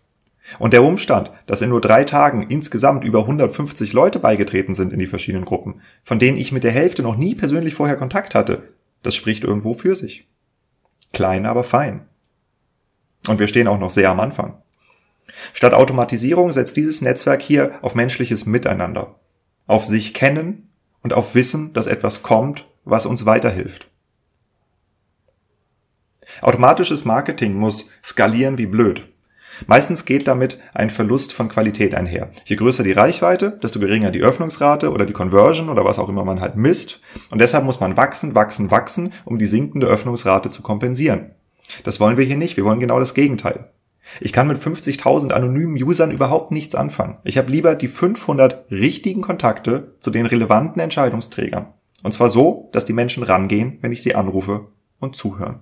Und 0.58 0.74
der 0.74 0.82
Umstand, 0.82 1.30
dass 1.46 1.62
in 1.62 1.70
nur 1.70 1.80
drei 1.80 2.04
Tagen 2.04 2.42
insgesamt 2.50 3.02
über 3.02 3.20
150 3.20 3.94
Leute 3.94 4.18
beigetreten 4.18 4.74
sind 4.74 4.92
in 4.92 4.98
die 4.98 5.06
verschiedenen 5.06 5.46
Gruppen, 5.46 5.80
von 6.04 6.18
denen 6.18 6.36
ich 6.36 6.52
mit 6.52 6.64
der 6.64 6.70
Hälfte 6.70 7.02
noch 7.02 7.16
nie 7.16 7.34
persönlich 7.34 7.72
vorher 7.72 7.96
Kontakt 7.96 8.34
hatte, 8.34 8.74
das 9.02 9.14
spricht 9.14 9.42
irgendwo 9.42 9.72
für 9.72 9.94
sich. 9.94 10.28
Klein, 11.14 11.46
aber 11.46 11.64
fein. 11.64 12.02
Und 13.26 13.38
wir 13.38 13.48
stehen 13.48 13.66
auch 13.66 13.78
noch 13.78 13.88
sehr 13.88 14.10
am 14.10 14.20
Anfang. 14.20 14.60
Statt 15.54 15.72
Automatisierung 15.72 16.52
setzt 16.52 16.76
dieses 16.76 17.00
Netzwerk 17.00 17.40
hier 17.40 17.78
auf 17.80 17.94
menschliches 17.94 18.44
Miteinander, 18.44 19.18
auf 19.66 19.86
sich 19.86 20.12
kennen 20.12 20.74
und 21.00 21.14
auf 21.14 21.34
Wissen, 21.34 21.72
dass 21.72 21.86
etwas 21.86 22.22
kommt, 22.22 22.68
was 22.84 23.06
uns 23.06 23.24
weiterhilft. 23.24 23.88
Automatisches 26.40 27.04
Marketing 27.04 27.54
muss 27.54 27.90
skalieren 28.02 28.58
wie 28.58 28.66
blöd. 28.66 29.02
Meistens 29.66 30.04
geht 30.04 30.26
damit 30.28 30.58
ein 30.74 30.90
Verlust 30.90 31.32
von 31.32 31.48
Qualität 31.48 31.94
einher. 31.94 32.30
Je 32.44 32.56
größer 32.56 32.82
die 32.82 32.92
Reichweite, 32.92 33.58
desto 33.62 33.80
geringer 33.80 34.10
die 34.10 34.22
Öffnungsrate 34.22 34.90
oder 34.90 35.06
die 35.06 35.12
Conversion 35.12 35.68
oder 35.68 35.84
was 35.84 35.98
auch 35.98 36.08
immer 36.08 36.24
man 36.24 36.40
halt 36.40 36.56
misst. 36.56 37.00
Und 37.30 37.40
deshalb 37.40 37.64
muss 37.64 37.80
man 37.80 37.96
wachsen, 37.96 38.34
wachsen, 38.34 38.70
wachsen, 38.70 39.12
um 39.24 39.38
die 39.38 39.46
sinkende 39.46 39.86
Öffnungsrate 39.86 40.50
zu 40.50 40.62
kompensieren. 40.62 41.32
Das 41.84 42.00
wollen 42.00 42.16
wir 42.16 42.24
hier 42.24 42.36
nicht. 42.36 42.56
Wir 42.56 42.64
wollen 42.64 42.80
genau 42.80 42.98
das 42.98 43.14
Gegenteil. 43.14 43.68
Ich 44.20 44.32
kann 44.32 44.48
mit 44.48 44.58
50.000 44.58 45.30
anonymen 45.30 45.80
Usern 45.82 46.10
überhaupt 46.10 46.50
nichts 46.50 46.74
anfangen. 46.74 47.18
Ich 47.24 47.38
habe 47.38 47.50
lieber 47.50 47.74
die 47.74 47.88
500 47.88 48.70
richtigen 48.70 49.22
Kontakte 49.22 49.94
zu 50.00 50.10
den 50.10 50.26
relevanten 50.26 50.82
Entscheidungsträgern. 50.82 51.66
Und 52.02 52.12
zwar 52.12 52.28
so, 52.28 52.68
dass 52.72 52.84
die 52.84 52.92
Menschen 52.92 53.22
rangehen, 53.22 53.78
wenn 53.80 53.92
ich 53.92 54.02
sie 54.02 54.14
anrufe 54.14 54.66
und 54.98 55.14
zuhören. 55.14 55.60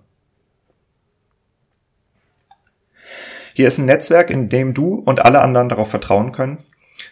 Hier 3.55 3.69
ist 3.69 3.79
ein 3.79 3.87
Netzwerk, 3.87 4.31
in 4.31 4.49
dem 4.49 4.75
du 4.75 4.95
und 4.95 5.25
alle 5.25 5.41
anderen 5.41 5.69
darauf 5.69 5.91
vertrauen 5.91 6.33
können, 6.33 6.59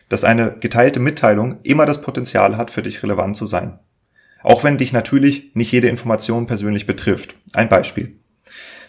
dass 0.09 0.25
eine 0.25 0.57
geteilte 0.59 1.01
Mitteilung 1.01 1.59
immer 1.63 1.87
das 1.87 2.03
Potenzial 2.03 2.57
hat, 2.57 2.71
für 2.71 2.83
dich 2.83 3.03
relevant 3.03 3.37
zu 3.37 3.47
sein. 3.47 3.79
Auch 4.43 4.65
wenn 4.65 4.79
dich 4.79 4.93
natürlich 4.93 5.55
nicht 5.55 5.73
jede 5.73 5.89
Information 5.89 6.47
persönlich 6.47 6.87
betrifft. 6.87 7.35
Ein 7.55 7.69
Beispiel. 7.69 8.17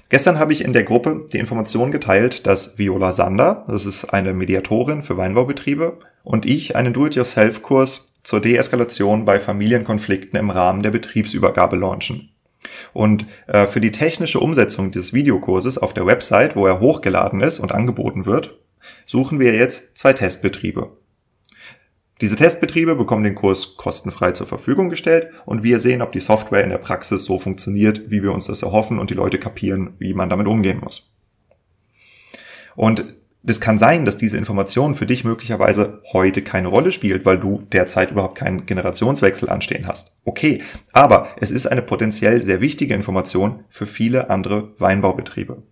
Gestern 0.10 0.40
habe 0.40 0.54
ich 0.54 0.64
in 0.64 0.74
der 0.74 0.84
Gruppe 0.84 1.28
die 1.32 1.38
Information 1.38 1.92
geteilt, 1.92 2.48
dass 2.48 2.80
Viola 2.80 3.12
Sander, 3.12 3.66
das 3.68 3.86
ist 3.86 4.06
eine 4.06 4.34
Mediatorin 4.34 5.04
für 5.04 5.18
Weinbaubetriebe, 5.18 6.00
und 6.24 6.46
ich 6.46 6.76
einen 6.76 6.94
Do-it-yourself-Kurs 6.94 8.14
zur 8.24 8.42
Deeskalation 8.42 9.26
bei 9.26 9.40
Familienkonflikten 9.40 10.38
im 10.40 10.50
Rahmen 10.50 10.84
der 10.84 10.92
Betriebsübergabe 10.92 11.76
launchen. 11.76 12.30
Und 12.94 13.26
äh, 13.48 13.68
für 13.68 13.80
die 13.80 13.92
technische 13.92 14.40
Umsetzung 14.40 14.92
des 14.92 15.14
Videokurses 15.14 15.78
auf 15.78 15.94
der 15.94 16.06
Website, 16.06 16.56
wo 16.56 16.66
er 16.66 16.80
hochgeladen 16.80 17.42
ist 17.42 17.60
und 17.60 17.72
angeboten 17.72 18.26
wird, 18.26 18.58
suchen 19.06 19.40
wir 19.40 19.54
jetzt 19.54 19.98
zwei 19.98 20.14
Testbetriebe. 20.14 20.92
Diese 22.22 22.36
Testbetriebe 22.36 22.96
bekommen 22.96 23.24
den 23.24 23.36
Kurs 23.36 23.78
kostenfrei 23.78 24.34
zur 24.34 24.46
Verfügung 24.46 24.90
gestellt 24.90 25.30
und 25.46 25.64
wir 25.64 25.80
sehen, 25.80 26.02
ob 26.02 26.12
die 26.12 26.20
Software 26.20 26.64
in 26.64 26.70
der 26.70 26.78
Praxis 26.78 27.24
so 27.24 27.40
funktioniert, 27.40 28.12
wie 28.12 28.22
wir 28.22 28.34
uns 28.34 28.48
das 28.48 28.62
erhoffen 28.62 29.00
und 29.00 29.10
die 29.10 29.16
Leute 29.16 29.40
kapieren, 29.40 29.94
wie 30.00 30.14
man 30.14 30.30
damit 30.30 30.48
umgehen 30.48 30.82
muss. 30.82 31.18
Und 32.76 33.06
das 33.42 33.62
kann 33.62 33.78
sein, 33.78 34.04
dass 34.04 34.18
diese 34.18 34.38
Information 34.38 34.96
für 34.96 35.06
dich 35.06 35.24
möglicherweise 35.24 36.02
heute 36.12 36.42
keine 36.42 36.68
Rolle 36.68 36.92
spielt, 36.92 37.26
weil 37.26 37.40
du 37.40 37.64
derzeit 37.72 38.12
überhaupt 38.12 38.38
keinen 38.38 38.66
Generationswechsel 38.66 39.50
anstehen 39.50 39.88
hast. 39.88 40.20
Okay, 40.26 40.62
aber 40.92 41.30
es 41.38 41.50
ist 41.50 41.68
eine 41.68 41.82
potenziell 41.82 42.44
sehr 42.44 42.60
wichtige 42.60 42.94
Information 42.94 43.64
für 43.70 43.86
viele 43.86 44.30
andere 44.30 44.74
Weinbaubetriebe. 44.80 45.64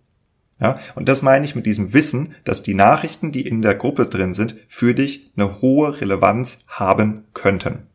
Ja, 0.60 0.80
und 0.96 1.08
das 1.08 1.22
meine 1.22 1.44
ich 1.44 1.54
mit 1.54 1.66
diesem 1.66 1.92
Wissen, 1.92 2.34
dass 2.44 2.62
die 2.62 2.74
Nachrichten, 2.74 3.32
die 3.32 3.46
in 3.46 3.62
der 3.62 3.74
Gruppe 3.74 4.06
drin 4.06 4.34
sind, 4.34 4.56
für 4.68 4.94
dich 4.94 5.30
eine 5.36 5.60
hohe 5.60 6.00
Relevanz 6.00 6.64
haben 6.68 7.26
könnten. 7.32 7.86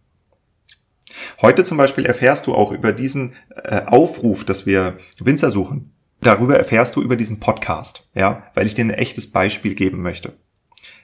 Heute 1.42 1.64
zum 1.64 1.78
Beispiel 1.78 2.06
erfährst 2.06 2.48
du 2.48 2.54
auch 2.54 2.72
über 2.72 2.94
diesen 2.94 3.34
äh, 3.50 3.82
Aufruf, 3.86 4.46
dass 4.46 4.66
wir 4.66 4.98
Winzer 5.20 5.52
suchen, 5.52 5.93
Darüber 6.24 6.58
erfährst 6.58 6.96
du 6.96 7.02
über 7.02 7.18
diesen 7.18 7.42
Podcast, 7.42 8.08
ja, 8.16 8.44
weil 8.54 8.66
ich 8.66 8.74
dir 8.74 8.86
ein 8.86 8.92
echtes 8.92 9.32
Beispiel 9.32 9.76
geben 9.76 10.02
möchte. 10.02 10.34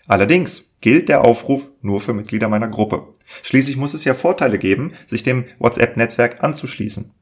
Allerdings 0.07 0.75
gilt 0.79 1.09
der 1.09 1.25
Aufruf 1.25 1.69
nur 1.81 1.99
für 1.99 2.13
Mitglieder 2.13 2.47
meiner 2.47 2.69
Gruppe. 2.69 3.07
Schließlich 3.43 3.75
muss 3.75 3.93
es 3.93 4.05
ja 4.05 4.13
Vorteile 4.13 4.57
geben, 4.57 4.93
sich 5.05 5.23
dem 5.23 5.45
WhatsApp-Netzwerk 5.59 6.41
anzuschließen. 6.41 7.13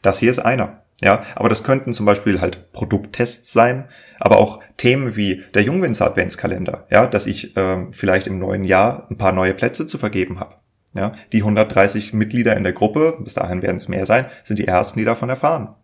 Das 0.00 0.20
hier 0.20 0.30
ist 0.30 0.38
einer. 0.38 0.84
Ja, 1.00 1.24
aber 1.34 1.48
das 1.48 1.64
könnten 1.64 1.92
zum 1.92 2.06
Beispiel 2.06 2.40
halt 2.40 2.72
Produkttests 2.72 3.52
sein, 3.52 3.88
aber 4.20 4.38
auch 4.38 4.60
Themen 4.76 5.16
wie 5.16 5.42
der 5.52 5.62
Jungwinzer 5.62 6.06
Adventskalender, 6.06 6.86
ja, 6.88 7.08
dass 7.08 7.26
ich 7.26 7.56
äh, 7.56 7.86
vielleicht 7.90 8.28
im 8.28 8.38
neuen 8.38 8.62
Jahr 8.62 9.08
ein 9.10 9.18
paar 9.18 9.32
neue 9.32 9.54
Plätze 9.54 9.88
zu 9.88 9.98
vergeben 9.98 10.38
habe. 10.38 10.54
Ja, 10.94 11.12
die 11.32 11.38
130 11.38 12.12
Mitglieder 12.12 12.56
in 12.56 12.62
der 12.62 12.72
Gruppe, 12.72 13.18
bis 13.18 13.34
dahin 13.34 13.60
werden 13.60 13.78
es 13.78 13.88
mehr 13.88 14.06
sein, 14.06 14.26
sind 14.44 14.60
die 14.60 14.68
ersten, 14.68 15.00
die 15.00 15.04
davon 15.04 15.28
erfahren. 15.28 15.74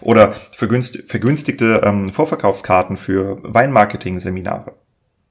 Oder 0.00 0.32
vergünstigte 0.52 1.82
ähm, 1.84 2.10
Vorverkaufskarten 2.10 2.96
für 2.96 3.38
Weinmarketing-Seminare. 3.42 4.74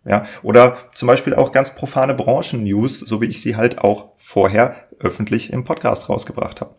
Ja, 0.05 0.25
oder 0.43 0.77
zum 0.95 1.07
Beispiel 1.07 1.35
auch 1.35 1.51
ganz 1.51 1.75
profane 1.75 2.13
Branchen-News, 2.13 2.99
so 2.99 3.21
wie 3.21 3.25
ich 3.25 3.41
sie 3.41 3.55
halt 3.55 3.79
auch 3.79 4.13
vorher 4.17 4.87
öffentlich 4.99 5.51
im 5.51 5.65
Podcast 5.65 6.09
rausgebracht 6.09 6.61
habe. 6.61 6.75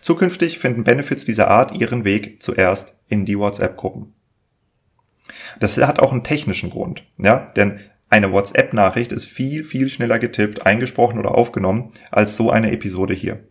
Zukünftig 0.00 0.58
finden 0.58 0.84
Benefits 0.84 1.24
dieser 1.24 1.48
Art 1.48 1.72
ihren 1.72 2.04
Weg 2.04 2.42
zuerst 2.42 3.02
in 3.08 3.24
die 3.24 3.38
WhatsApp-Gruppen. 3.38 4.14
Das 5.60 5.76
hat 5.78 6.00
auch 6.00 6.12
einen 6.12 6.24
technischen 6.24 6.70
Grund, 6.70 7.04
ja, 7.16 7.52
denn 7.56 7.80
eine 8.10 8.32
WhatsApp-Nachricht 8.32 9.12
ist 9.12 9.26
viel, 9.26 9.64
viel 9.64 9.88
schneller 9.88 10.18
getippt, 10.18 10.66
eingesprochen 10.66 11.18
oder 11.18 11.34
aufgenommen 11.34 11.92
als 12.10 12.36
so 12.36 12.50
eine 12.50 12.72
Episode 12.72 13.14
hier. 13.14 13.44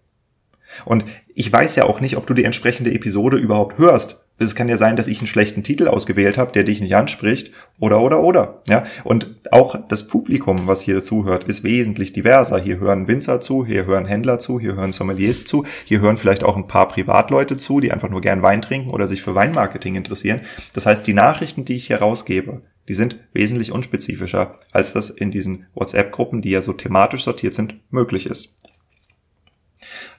Und 0.85 1.05
ich 1.33 1.51
weiß 1.51 1.75
ja 1.75 1.85
auch 1.85 1.99
nicht, 1.99 2.17
ob 2.17 2.27
du 2.27 2.33
die 2.33 2.43
entsprechende 2.43 2.93
Episode 2.93 3.37
überhaupt 3.37 3.77
hörst. 3.77 4.23
Es 4.39 4.53
kann 4.53 4.69
ja 4.69 4.77
sein, 4.77 4.95
dass 4.95 5.07
ich 5.07 5.17
einen 5.19 5.27
schlechten 5.27 5.63
Titel 5.63 5.87
ausgewählt 5.87 6.37
habe, 6.37 6.51
der 6.51 6.63
dich 6.63 6.79
nicht 6.79 6.95
anspricht, 6.95 7.51
oder 7.79 8.01
oder 8.01 8.21
oder. 8.21 8.61
Ja, 8.69 8.83
und 9.03 9.35
auch 9.51 9.79
das 9.87 10.07
Publikum, 10.07 10.67
was 10.67 10.81
hier 10.81 11.03
zuhört, 11.03 11.45
ist 11.45 11.63
wesentlich 11.63 12.13
diverser. 12.13 12.59
Hier 12.59 12.79
hören 12.79 13.07
Winzer 13.07 13.41
zu, 13.41 13.65
hier 13.65 13.85
hören 13.85 14.05
Händler 14.05 14.37
zu, 14.37 14.59
hier 14.59 14.75
hören 14.75 14.91
Sommeliers 14.91 15.45
zu, 15.45 15.65
hier 15.85 16.01
hören 16.01 16.17
vielleicht 16.17 16.43
auch 16.43 16.55
ein 16.55 16.67
paar 16.67 16.87
Privatleute 16.87 17.57
zu, 17.57 17.79
die 17.79 17.91
einfach 17.91 18.09
nur 18.09 18.21
gern 18.21 18.43
Wein 18.43 18.61
trinken 18.61 18.91
oder 18.91 19.07
sich 19.07 19.23
für 19.23 19.33
Weinmarketing 19.33 19.95
interessieren. 19.95 20.41
Das 20.73 20.85
heißt, 20.85 21.05
die 21.07 21.13
Nachrichten, 21.13 21.65
die 21.65 21.75
ich 21.75 21.87
hier 21.87 21.97
rausgebe, 21.97 22.61
die 22.87 22.93
sind 22.93 23.17
wesentlich 23.33 23.71
unspezifischer, 23.71 24.59
als 24.71 24.93
das 24.93 25.09
in 25.09 25.31
diesen 25.31 25.65
WhatsApp-Gruppen, 25.73 26.41
die 26.41 26.51
ja 26.51 26.61
so 26.61 26.73
thematisch 26.73 27.23
sortiert 27.23 27.53
sind, 27.53 27.75
möglich 27.91 28.27
ist. 28.27 28.61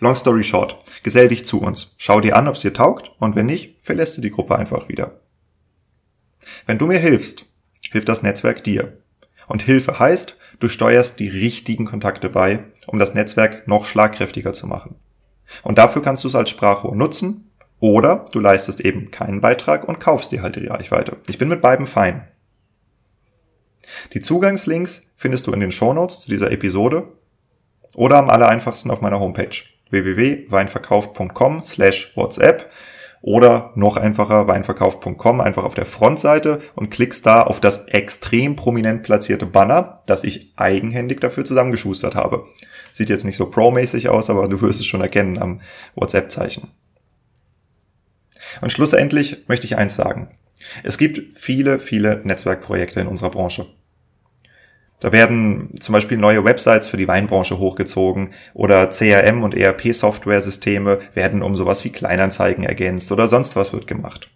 Long 0.00 0.14
story 0.14 0.44
short, 0.44 0.76
gesell 1.02 1.28
dich 1.28 1.44
zu 1.44 1.60
uns, 1.60 1.94
schau 1.98 2.20
dir 2.20 2.36
an, 2.36 2.46
ob 2.46 2.54
es 2.54 2.62
dir 2.62 2.72
taugt 2.72 3.10
und 3.18 3.34
wenn 3.34 3.46
nicht, 3.46 3.76
verlässt 3.82 4.16
du 4.16 4.20
die 4.20 4.30
Gruppe 4.30 4.56
einfach 4.56 4.88
wieder. 4.88 5.20
Wenn 6.66 6.78
du 6.78 6.86
mir 6.86 6.98
hilfst, 6.98 7.44
hilft 7.90 8.08
das 8.08 8.22
Netzwerk 8.22 8.62
dir. 8.62 8.98
Und 9.48 9.62
Hilfe 9.62 9.98
heißt, 9.98 10.36
du 10.60 10.68
steuerst 10.68 11.18
die 11.18 11.28
richtigen 11.28 11.86
Kontakte 11.86 12.28
bei, 12.28 12.64
um 12.86 12.98
das 12.98 13.14
Netzwerk 13.14 13.66
noch 13.66 13.86
schlagkräftiger 13.86 14.52
zu 14.52 14.66
machen. 14.66 14.96
Und 15.62 15.78
dafür 15.78 16.02
kannst 16.02 16.24
du 16.24 16.28
es 16.28 16.34
als 16.34 16.50
Sprachrohr 16.50 16.94
nutzen 16.94 17.50
oder 17.80 18.26
du 18.32 18.40
leistest 18.40 18.80
eben 18.80 19.10
keinen 19.10 19.40
Beitrag 19.40 19.88
und 19.88 20.00
kaufst 20.00 20.32
dir 20.32 20.42
halt 20.42 20.56
die 20.56 20.66
Reichweite. 20.66 21.16
Ich 21.26 21.38
bin 21.38 21.48
mit 21.48 21.62
beiden 21.62 21.86
fein. 21.86 22.28
Die 24.12 24.20
Zugangslinks 24.20 25.12
findest 25.16 25.46
du 25.46 25.52
in 25.52 25.60
den 25.60 25.72
Shownotes 25.72 26.20
zu 26.20 26.28
dieser 26.28 26.50
Episode 26.50 27.08
oder 27.94 28.18
am 28.18 28.28
aller 28.28 28.48
einfachsten 28.48 28.90
auf 28.90 29.00
meiner 29.00 29.18
Homepage 29.18 29.62
www.weinverkauf.com 29.90 31.62
slash 31.62 32.12
WhatsApp 32.16 32.70
oder 33.20 33.72
noch 33.74 33.96
einfacher 33.96 34.46
weinverkauf.com 34.46 35.40
einfach 35.40 35.64
auf 35.64 35.74
der 35.74 35.86
Frontseite 35.86 36.60
und 36.74 36.90
klickst 36.90 37.26
da 37.26 37.42
auf 37.42 37.60
das 37.60 37.88
extrem 37.88 38.56
prominent 38.56 39.02
platzierte 39.02 39.46
Banner, 39.46 40.02
das 40.06 40.24
ich 40.24 40.52
eigenhändig 40.56 41.20
dafür 41.20 41.44
zusammengeschustert 41.44 42.14
habe. 42.14 42.46
Sieht 42.92 43.08
jetzt 43.08 43.24
nicht 43.24 43.36
so 43.36 43.50
pro-mäßig 43.50 44.08
aus, 44.08 44.30
aber 44.30 44.48
du 44.48 44.60
wirst 44.60 44.80
es 44.80 44.86
schon 44.86 45.00
erkennen 45.00 45.38
am 45.38 45.60
WhatsApp-Zeichen. 45.94 46.68
Und 48.60 48.72
schlussendlich 48.72 49.48
möchte 49.48 49.66
ich 49.66 49.76
eins 49.76 49.96
sagen. 49.96 50.30
Es 50.82 50.98
gibt 50.98 51.38
viele, 51.38 51.80
viele 51.80 52.20
Netzwerkprojekte 52.24 53.00
in 53.00 53.06
unserer 53.06 53.30
Branche. 53.30 53.66
Da 55.00 55.12
werden 55.12 55.74
zum 55.78 55.92
Beispiel 55.92 56.18
neue 56.18 56.44
Websites 56.44 56.88
für 56.88 56.96
die 56.96 57.06
Weinbranche 57.06 57.58
hochgezogen 57.58 58.30
oder 58.52 58.90
CRM 58.90 59.44
und 59.44 59.54
ERP-Software-Systeme 59.54 60.98
werden 61.14 61.42
um 61.42 61.54
sowas 61.56 61.84
wie 61.84 61.90
Kleinanzeigen 61.90 62.64
ergänzt 62.64 63.12
oder 63.12 63.28
sonst 63.28 63.54
was 63.54 63.72
wird 63.72 63.86
gemacht. 63.86 64.28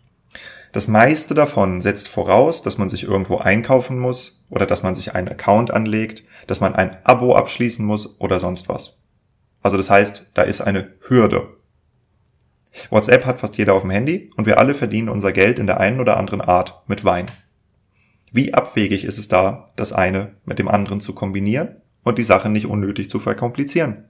Das 0.71 0.89
meiste 0.89 1.35
davon 1.35 1.83
setzt 1.83 2.09
voraus, 2.09 2.63
dass 2.63 2.79
man 2.79 2.89
sich 2.89 3.05
irgendwo 3.05 3.39
einkaufen 3.39 3.99
muss 3.99 4.45
oder 4.49 4.65
dass 4.65 4.83
man 4.83 4.95
sich 4.95 5.15
einen 5.15 5.29
Account 5.29 5.71
anlegt, 5.71 6.25
dass 6.47 6.61
man 6.61 6.75
ein 6.75 6.97
Abo 7.05 7.35
abschließen 7.35 7.85
muss 7.85 8.21
oder 8.21 8.41
sonst 8.41 8.69
was. 8.69 9.03
Also 9.63 9.77
das 9.77 9.91
heißt, 9.91 10.31
da 10.33 10.43
ist 10.43 10.61
eine 10.61 10.93
Hürde. 11.09 11.57
WhatsApp 12.89 13.27
hat 13.27 13.41
fast 13.41 13.59
jeder 13.59 13.75
auf 13.75 13.83
dem 13.83 13.91
Handy 13.91 14.31
und 14.37 14.47
wir 14.47 14.59
alle 14.59 14.75
verdienen 14.75 15.11
unser 15.11 15.33
Geld 15.33 15.59
in 15.59 15.67
der 15.67 15.79
einen 15.79 16.01
oder 16.01 16.17
anderen 16.17 16.41
Art 16.41 16.83
mit 16.87 17.05
Wein. 17.05 17.27
Wie 18.33 18.55
abwegig 18.55 19.05
ist 19.05 19.19
es 19.19 19.29
da, 19.29 19.69
das 19.77 19.93
eine 19.93 20.37
mit 20.47 20.59
dem 20.59 20.69
anderen 20.69 21.03
zu 21.03 21.15
kombinieren 21.15 21.77
und 22.03 22.17
die 22.17 22.23
Sache 22.23 22.49
nicht 22.49 22.67
unnötig 22.67 23.11
zu 23.11 23.19
verkomplizieren? 23.19 24.05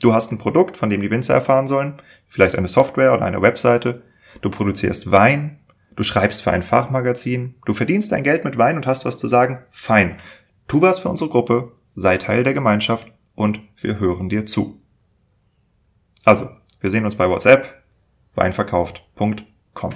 Du 0.00 0.12
hast 0.12 0.32
ein 0.32 0.38
Produkt, 0.38 0.76
von 0.76 0.90
dem 0.90 1.00
die 1.00 1.10
Winzer 1.12 1.34
erfahren 1.34 1.68
sollen, 1.68 1.94
vielleicht 2.26 2.56
eine 2.56 2.66
Software 2.66 3.14
oder 3.14 3.24
eine 3.24 3.40
Webseite, 3.40 4.02
du 4.40 4.50
produzierst 4.50 5.12
Wein, 5.12 5.60
du 5.94 6.02
schreibst 6.02 6.42
für 6.42 6.50
ein 6.50 6.64
Fachmagazin, 6.64 7.54
du 7.64 7.72
verdienst 7.72 8.10
dein 8.10 8.24
Geld 8.24 8.44
mit 8.44 8.58
Wein 8.58 8.74
und 8.74 8.86
hast 8.88 9.04
was 9.04 9.16
zu 9.16 9.28
sagen, 9.28 9.60
fein. 9.70 10.18
Tu 10.66 10.80
was 10.80 10.98
für 10.98 11.08
unsere 11.08 11.30
Gruppe, 11.30 11.70
sei 11.94 12.16
Teil 12.16 12.42
der 12.42 12.54
Gemeinschaft 12.54 13.12
und 13.36 13.60
wir 13.76 14.00
hören 14.00 14.28
dir 14.28 14.44
zu. 14.44 14.80
Also, 16.24 16.50
wir 16.80 16.90
sehen 16.90 17.04
uns 17.04 17.14
bei 17.14 17.28
WhatsApp, 17.28 17.82
weinverkauft.com. 18.34 19.94